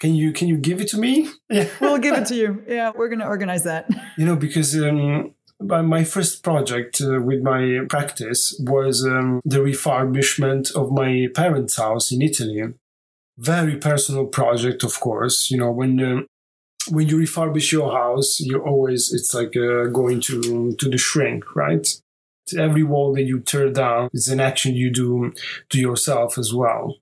Can 0.00 0.14
you 0.14 0.32
can 0.32 0.48
you 0.48 0.56
give 0.56 0.80
it 0.80 0.88
to 0.88 0.98
me? 0.98 1.28
Yeah. 1.48 1.68
we'll 1.80 1.98
give 1.98 2.16
it 2.16 2.26
to 2.26 2.34
you. 2.34 2.64
Yeah, 2.68 2.90
we're 2.94 3.08
going 3.08 3.20
to 3.20 3.26
organize 3.26 3.62
that. 3.64 3.88
You 4.18 4.26
know, 4.26 4.36
because 4.36 4.74
um, 4.76 5.33
my 5.60 6.04
first 6.04 6.42
project 6.42 7.00
uh, 7.00 7.20
with 7.20 7.42
my 7.42 7.80
practice 7.88 8.54
was 8.60 9.04
um, 9.04 9.40
the 9.44 9.58
refurbishment 9.58 10.74
of 10.74 10.92
my 10.92 11.28
parents' 11.34 11.76
house 11.76 12.12
in 12.12 12.22
Italy. 12.22 12.62
Very 13.38 13.76
personal 13.76 14.26
project, 14.26 14.84
of 14.84 14.98
course. 15.00 15.50
You 15.50 15.58
know, 15.58 15.70
when 15.70 16.00
uh, 16.00 16.22
when 16.90 17.08
you 17.08 17.18
refurbish 17.18 17.72
your 17.72 17.92
house, 17.92 18.40
you 18.40 18.58
always 18.58 19.12
it's 19.12 19.34
like 19.34 19.56
uh, 19.56 19.86
going 19.86 20.20
to 20.22 20.74
to 20.78 20.88
the 20.88 20.98
shrink, 20.98 21.56
right? 21.56 21.88
Every 22.56 22.82
wall 22.82 23.14
that 23.14 23.22
you 23.22 23.40
tear 23.40 23.70
down 23.70 24.10
is 24.12 24.28
an 24.28 24.38
action 24.38 24.74
you 24.74 24.90
do 24.90 25.32
to 25.70 25.80
yourself 25.80 26.36
as 26.36 26.52
well. 26.52 26.96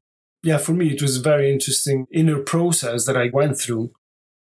Yeah, 0.44 0.58
for 0.58 0.72
me, 0.72 0.92
it 0.92 1.02
was 1.02 1.16
a 1.16 1.22
very 1.22 1.52
interesting 1.52 2.06
inner 2.12 2.38
process 2.38 3.06
that 3.06 3.16
I 3.16 3.30
went 3.32 3.58
through 3.58 3.92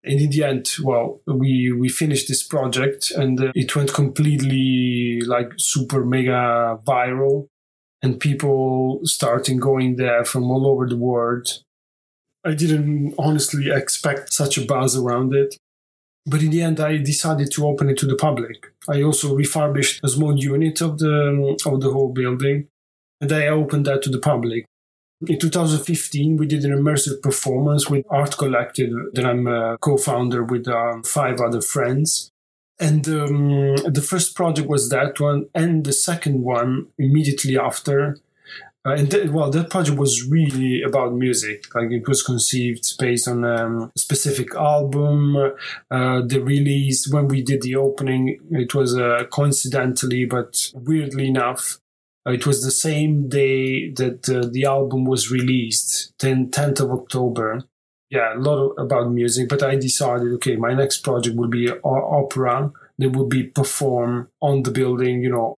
and 0.03 0.21
in 0.21 0.29
the 0.29 0.43
end, 0.43 0.69
well, 0.81 1.21
we 1.27 1.71
we 1.71 1.89
finished 1.89 2.27
this 2.27 2.43
project 2.43 3.11
and 3.11 3.39
uh, 3.39 3.51
it 3.53 3.75
went 3.75 3.93
completely 3.93 5.21
like 5.21 5.51
super 5.57 6.05
mega 6.05 6.79
viral, 6.85 7.47
and 8.01 8.19
people 8.19 9.01
starting 9.03 9.59
going 9.59 9.97
there 9.97 10.23
from 10.23 10.49
all 10.49 10.67
over 10.67 10.87
the 10.87 10.97
world. 10.97 11.63
I 12.45 12.53
didn't 12.53 13.15
honestly 13.17 13.69
expect 13.69 14.33
such 14.33 14.57
a 14.57 14.65
buzz 14.65 14.95
around 14.95 15.33
it. 15.35 15.55
But 16.25 16.43
in 16.43 16.51
the 16.51 16.61
end, 16.61 16.79
I 16.79 16.97
decided 16.97 17.51
to 17.53 17.65
open 17.65 17.89
it 17.89 17.97
to 17.99 18.05
the 18.05 18.15
public. 18.15 18.67
I 18.87 19.01
also 19.01 19.35
refurbished 19.35 20.01
a 20.03 20.09
small 20.09 20.37
unit 20.37 20.81
of 20.81 20.99
the 20.99 21.57
of 21.65 21.81
the 21.81 21.91
whole 21.91 22.13
building, 22.13 22.67
and 23.19 23.31
I 23.31 23.47
opened 23.47 23.85
that 23.85 24.03
to 24.03 24.09
the 24.09 24.19
public. 24.19 24.65
In 25.27 25.37
2015, 25.37 26.37
we 26.37 26.47
did 26.47 26.63
an 26.63 26.71
immersive 26.71 27.21
performance 27.21 27.89
with 27.89 28.05
Art 28.09 28.37
Collective 28.37 28.91
that 29.13 29.25
I'm 29.25 29.47
a 29.47 29.77
co-founder 29.77 30.43
with 30.43 30.65
uh, 30.67 31.01
five 31.03 31.41
other 31.41 31.61
friends. 31.61 32.31
And 32.79 33.05
um, 33.09 33.75
the 33.75 34.05
first 34.07 34.33
project 34.33 34.69
was 34.69 34.87
that 34.89 35.19
one, 35.19 35.49
and 35.53 35.83
the 35.83 35.91
second 35.91 36.43
one 36.43 36.87
immediately 36.97 37.57
after. 37.57 38.17
Uh, 38.85 38.91
and 38.91 39.11
th- 39.11 39.29
well, 39.31 39.51
that 39.51 39.69
project 39.69 39.97
was 39.97 40.25
really 40.25 40.81
about 40.81 41.13
music. 41.13 41.75
Like 41.75 41.91
it 41.91 42.07
was 42.07 42.23
conceived 42.23 42.97
based 42.97 43.27
on 43.27 43.43
um, 43.43 43.91
a 43.93 43.99
specific 43.99 44.55
album. 44.55 45.35
Uh, 45.91 46.21
the 46.25 46.39
release 46.41 47.09
when 47.11 47.27
we 47.27 47.41
did 47.41 47.61
the 47.61 47.75
opening, 47.75 48.39
it 48.51 48.73
was 48.73 48.97
uh, 48.97 49.25
coincidentally, 49.29 50.23
but 50.23 50.71
weirdly 50.73 51.27
enough, 51.27 51.79
it 52.29 52.45
was 52.45 52.63
the 52.63 52.71
same 52.71 53.29
day 53.29 53.91
that 53.91 54.29
uh, 54.29 54.47
the 54.51 54.65
album 54.65 55.05
was 55.05 55.31
released, 55.31 56.13
10, 56.19 56.51
10th 56.51 56.81
of 56.81 56.91
October. 56.91 57.63
Yeah, 58.09 58.35
a 58.35 58.39
lot 58.39 58.57
of, 58.57 58.85
about 58.85 59.11
music, 59.11 59.47
but 59.49 59.61
I 59.61 59.75
decided, 59.75 60.33
okay, 60.33 60.55
my 60.55 60.73
next 60.73 60.99
project 60.99 61.35
will 61.35 61.47
be 61.47 61.67
an 61.67 61.79
opera 61.83 62.71
that 62.97 63.11
will 63.11 63.27
be 63.27 63.43
performed 63.43 64.27
on 64.41 64.63
the 64.63 64.71
building, 64.71 65.21
you 65.21 65.29
know, 65.29 65.55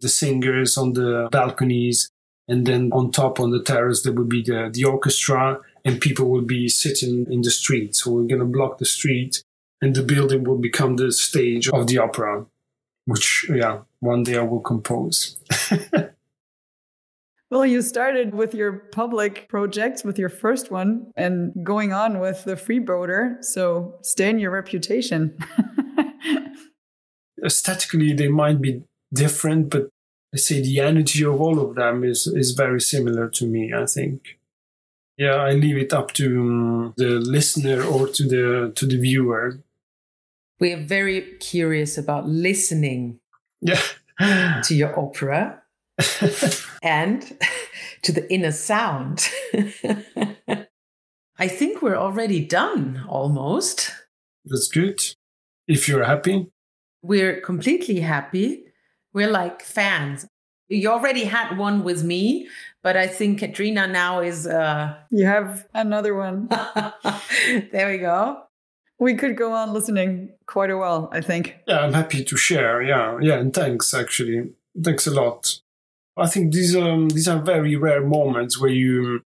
the 0.00 0.08
singers 0.08 0.76
on 0.78 0.94
the 0.94 1.28
balconies, 1.30 2.08
and 2.48 2.66
then 2.66 2.90
on 2.92 3.10
top 3.10 3.38
on 3.38 3.50
the 3.50 3.62
terrace 3.62 4.02
there 4.02 4.12
will 4.12 4.24
be 4.24 4.42
the, 4.42 4.70
the 4.72 4.84
orchestra, 4.84 5.60
and 5.84 6.00
people 6.00 6.30
will 6.30 6.42
be 6.42 6.68
sitting 6.68 7.26
in 7.30 7.42
the 7.42 7.50
street. 7.50 7.94
So 7.94 8.12
we're 8.12 8.26
going 8.26 8.40
to 8.40 8.46
block 8.46 8.78
the 8.78 8.86
street, 8.86 9.42
and 9.82 9.94
the 9.94 10.02
building 10.02 10.44
will 10.44 10.58
become 10.58 10.96
the 10.96 11.12
stage 11.12 11.68
of 11.68 11.86
the 11.86 11.98
opera 11.98 12.46
which 13.06 13.46
yeah 13.54 13.80
one 14.00 14.22
day 14.22 14.36
i 14.38 14.42
will 14.42 14.60
compose 14.60 15.36
Well, 17.54 17.64
you 17.64 17.82
started 17.82 18.34
with 18.34 18.52
your 18.52 18.72
public 18.72 19.48
projects, 19.48 20.02
with 20.02 20.18
your 20.18 20.28
first 20.28 20.72
one, 20.72 21.12
and 21.16 21.52
going 21.62 21.92
on 21.92 22.18
with 22.18 22.42
the 22.42 22.56
Freebooter. 22.56 23.44
So 23.44 23.94
stay 24.02 24.28
in 24.28 24.40
your 24.40 24.50
reputation. 24.50 25.38
Aesthetically, 27.44 28.12
they 28.12 28.26
might 28.26 28.60
be 28.60 28.82
different, 29.12 29.70
but 29.70 29.88
I 30.34 30.38
say 30.38 30.62
the 30.62 30.80
energy 30.80 31.24
of 31.24 31.40
all 31.40 31.60
of 31.60 31.76
them 31.76 32.02
is, 32.02 32.26
is 32.26 32.50
very 32.50 32.80
similar 32.80 33.28
to 33.28 33.46
me, 33.46 33.72
I 33.72 33.86
think. 33.86 34.38
Yeah, 35.16 35.36
I 35.36 35.52
leave 35.52 35.76
it 35.76 35.92
up 35.92 36.12
to 36.14 36.40
um, 36.40 36.94
the 36.96 37.20
listener 37.20 37.84
or 37.84 38.08
to 38.08 38.26
the 38.26 38.72
to 38.74 38.84
the 38.84 38.98
viewer. 38.98 39.60
We 40.60 40.72
are 40.72 40.82
very 40.82 41.20
curious 41.40 41.98
about 41.98 42.26
listening 42.28 43.20
Yeah. 43.60 43.80
to 44.64 44.74
your 44.74 44.98
opera 44.98 45.62
and 46.82 47.22
to 48.02 48.12
the 48.12 48.32
inner 48.32 48.52
sound. 48.52 49.28
I 51.38 51.48
think 51.48 51.82
we're 51.82 51.96
already 51.96 52.44
done 52.44 53.04
almost. 53.08 53.90
That's 54.44 54.68
good. 54.68 55.00
If 55.66 55.88
you're 55.88 56.04
happy. 56.04 56.46
We're 57.02 57.40
completely 57.40 58.00
happy. 58.00 58.64
We're 59.12 59.30
like 59.30 59.62
fans. 59.62 60.26
You 60.68 60.90
already 60.90 61.24
had 61.24 61.58
one 61.58 61.84
with 61.84 62.02
me, 62.04 62.48
but 62.82 62.96
I 62.96 63.06
think 63.06 63.40
Katrina 63.40 63.86
now 63.86 64.20
is 64.20 64.46
uh 64.46 64.94
You 65.10 65.26
have 65.26 65.66
another 65.74 66.14
one. 66.14 66.48
there 67.72 67.90
we 67.90 67.98
go. 67.98 68.43
We 68.98 69.14
could 69.14 69.36
go 69.36 69.52
on 69.52 69.72
listening 69.72 70.32
quite 70.46 70.70
a 70.70 70.76
while, 70.76 71.08
I 71.12 71.20
think. 71.20 71.56
Yeah, 71.66 71.80
I'm 71.80 71.92
happy 71.92 72.24
to 72.24 72.36
share. 72.36 72.82
Yeah, 72.82 73.18
yeah, 73.20 73.38
and 73.38 73.52
thanks 73.52 73.92
actually. 73.92 74.52
Thanks 74.82 75.06
a 75.06 75.10
lot. 75.10 75.60
I 76.16 76.28
think 76.28 76.52
these 76.52 76.76
um 76.76 77.08
these 77.08 77.28
are 77.28 77.42
very 77.42 77.76
rare 77.76 78.02
moments 78.02 78.60
where 78.60 78.70
you 78.70 79.20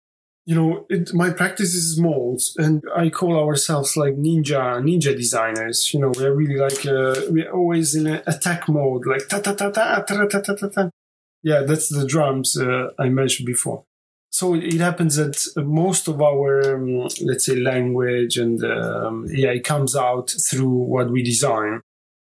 you 0.45 0.55
know 0.55 0.87
it, 0.89 1.13
my 1.13 1.31
practice 1.31 1.75
is 1.75 1.97
small 1.97 2.39
and 2.57 2.83
I 2.95 3.11
call 3.11 3.37
ourselves 3.37 3.97
like 3.97 4.15
ninja 4.15 4.81
ninja 4.81 5.17
designers. 5.17 5.93
You 5.93 6.01
know 6.01 6.13
we're 6.17 6.33
really 6.33 6.57
like 6.57 6.87
uh, 6.87 7.23
we're 7.29 7.51
always 7.51 7.95
in 7.95 8.07
an 8.07 8.23
attack 8.27 8.69
mode, 8.69 9.07
like 9.07 9.29
ta 9.29 9.41
ta 9.41 9.55
ta 9.55 9.71
ta 9.71 10.01
ta 10.03 10.27
ta 10.27 10.41
ta 10.41 10.55
ta 10.55 10.69
ta. 10.69 10.91
Yeah, 11.43 11.63
that's 11.63 11.89
the 11.89 12.07
drums 12.07 12.57
uh, 12.57 12.91
I 12.99 13.09
mentioned 13.09 13.47
before. 13.47 13.85
So 14.37 14.53
it 14.53 14.81
happens 14.81 15.17
that 15.17 15.39
most 15.57 16.09
of 16.09 16.21
our 16.21 16.75
um, 16.75 17.09
let's 17.23 17.47
say 17.47 17.57
language 17.57 18.37
and 18.37 18.63
um, 18.65 19.25
yeah 19.31 19.49
it 19.49 19.65
comes 19.65 19.97
out 19.97 20.31
through 20.47 20.69
what 20.69 21.11
we 21.11 21.23
design. 21.23 21.81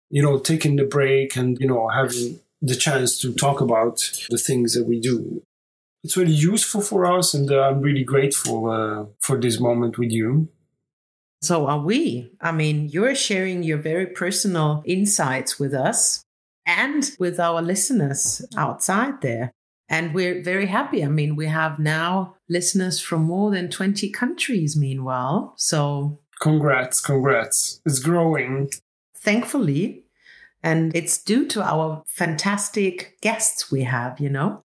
You 0.10 0.22
know, 0.22 0.40
taking 0.40 0.78
the 0.78 0.86
break 0.86 1.36
and 1.36 1.58
you 1.60 1.68
know 1.68 1.90
having 1.90 2.40
the 2.62 2.78
chance 2.78 3.20
to 3.20 3.34
talk 3.34 3.60
about 3.60 3.98
the 4.30 4.38
things 4.38 4.74
that 4.74 4.86
we 4.88 5.02
do. 5.02 5.44
It's 6.06 6.16
really 6.16 6.40
useful 6.54 6.80
for 6.80 7.06
us, 7.06 7.34
and 7.34 7.52
uh, 7.52 7.60
I'm 7.68 7.82
really 7.82 8.06
grateful 8.06 8.72
uh, 8.72 9.08
for 9.20 9.38
this 9.38 9.60
moment 9.60 9.98
with 9.98 10.12
you. 10.12 10.48
So 11.42 11.68
are 11.68 11.82
we. 11.82 12.32
I 12.40 12.54
mean, 12.54 12.88
you're 12.88 13.16
sharing 13.16 13.64
your 13.64 13.80
very 13.80 14.08
personal 14.08 14.82
insights 14.86 15.60
with 15.60 15.74
us 15.74 16.24
and 16.66 17.12
with 17.20 17.38
our 17.38 17.62
listeners 17.62 18.46
outside 18.56 19.20
there. 19.22 19.52
And 19.90 20.14
we're 20.14 20.42
very 20.44 20.66
happy. 20.66 21.04
I 21.04 21.08
mean, 21.08 21.36
we 21.36 21.48
have 21.48 21.80
now 21.80 22.36
listeners 22.50 23.00
from 23.00 23.24
more 23.24 23.52
than 23.52 23.70
20 23.70 24.10
countries, 24.10 24.76
meanwhile. 24.76 25.54
So 25.58 26.20
Congrats, 26.42 27.02
congrats. 27.02 27.82
It's 27.86 28.00
growing. 28.00 28.70
thankfully, 29.16 30.04
and 30.64 30.96
it's 30.96 31.18
due 31.18 31.46
to 31.48 31.62
our 31.64 32.04
fantastic 32.06 33.18
guests 33.22 33.72
we 33.72 33.84
have, 33.84 34.20
you 34.20 34.30
know? 34.30 34.62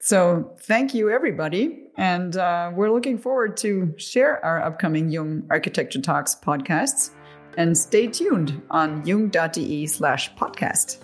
So 0.00 0.54
thank 0.60 0.94
you, 0.94 1.10
everybody. 1.10 1.84
And 1.96 2.36
uh, 2.36 2.70
we're 2.74 2.90
looking 2.92 3.18
forward 3.18 3.56
to 3.58 3.94
share 3.96 4.44
our 4.44 4.62
upcoming 4.62 5.10
Jung 5.10 5.46
Architecture 5.50 6.00
Talks 6.00 6.34
podcasts. 6.34 7.10
And 7.56 7.76
stay 7.76 8.06
tuned 8.06 8.60
on 8.70 9.04
jung.de 9.06 9.86
slash 9.86 10.32
podcast. 10.34 10.98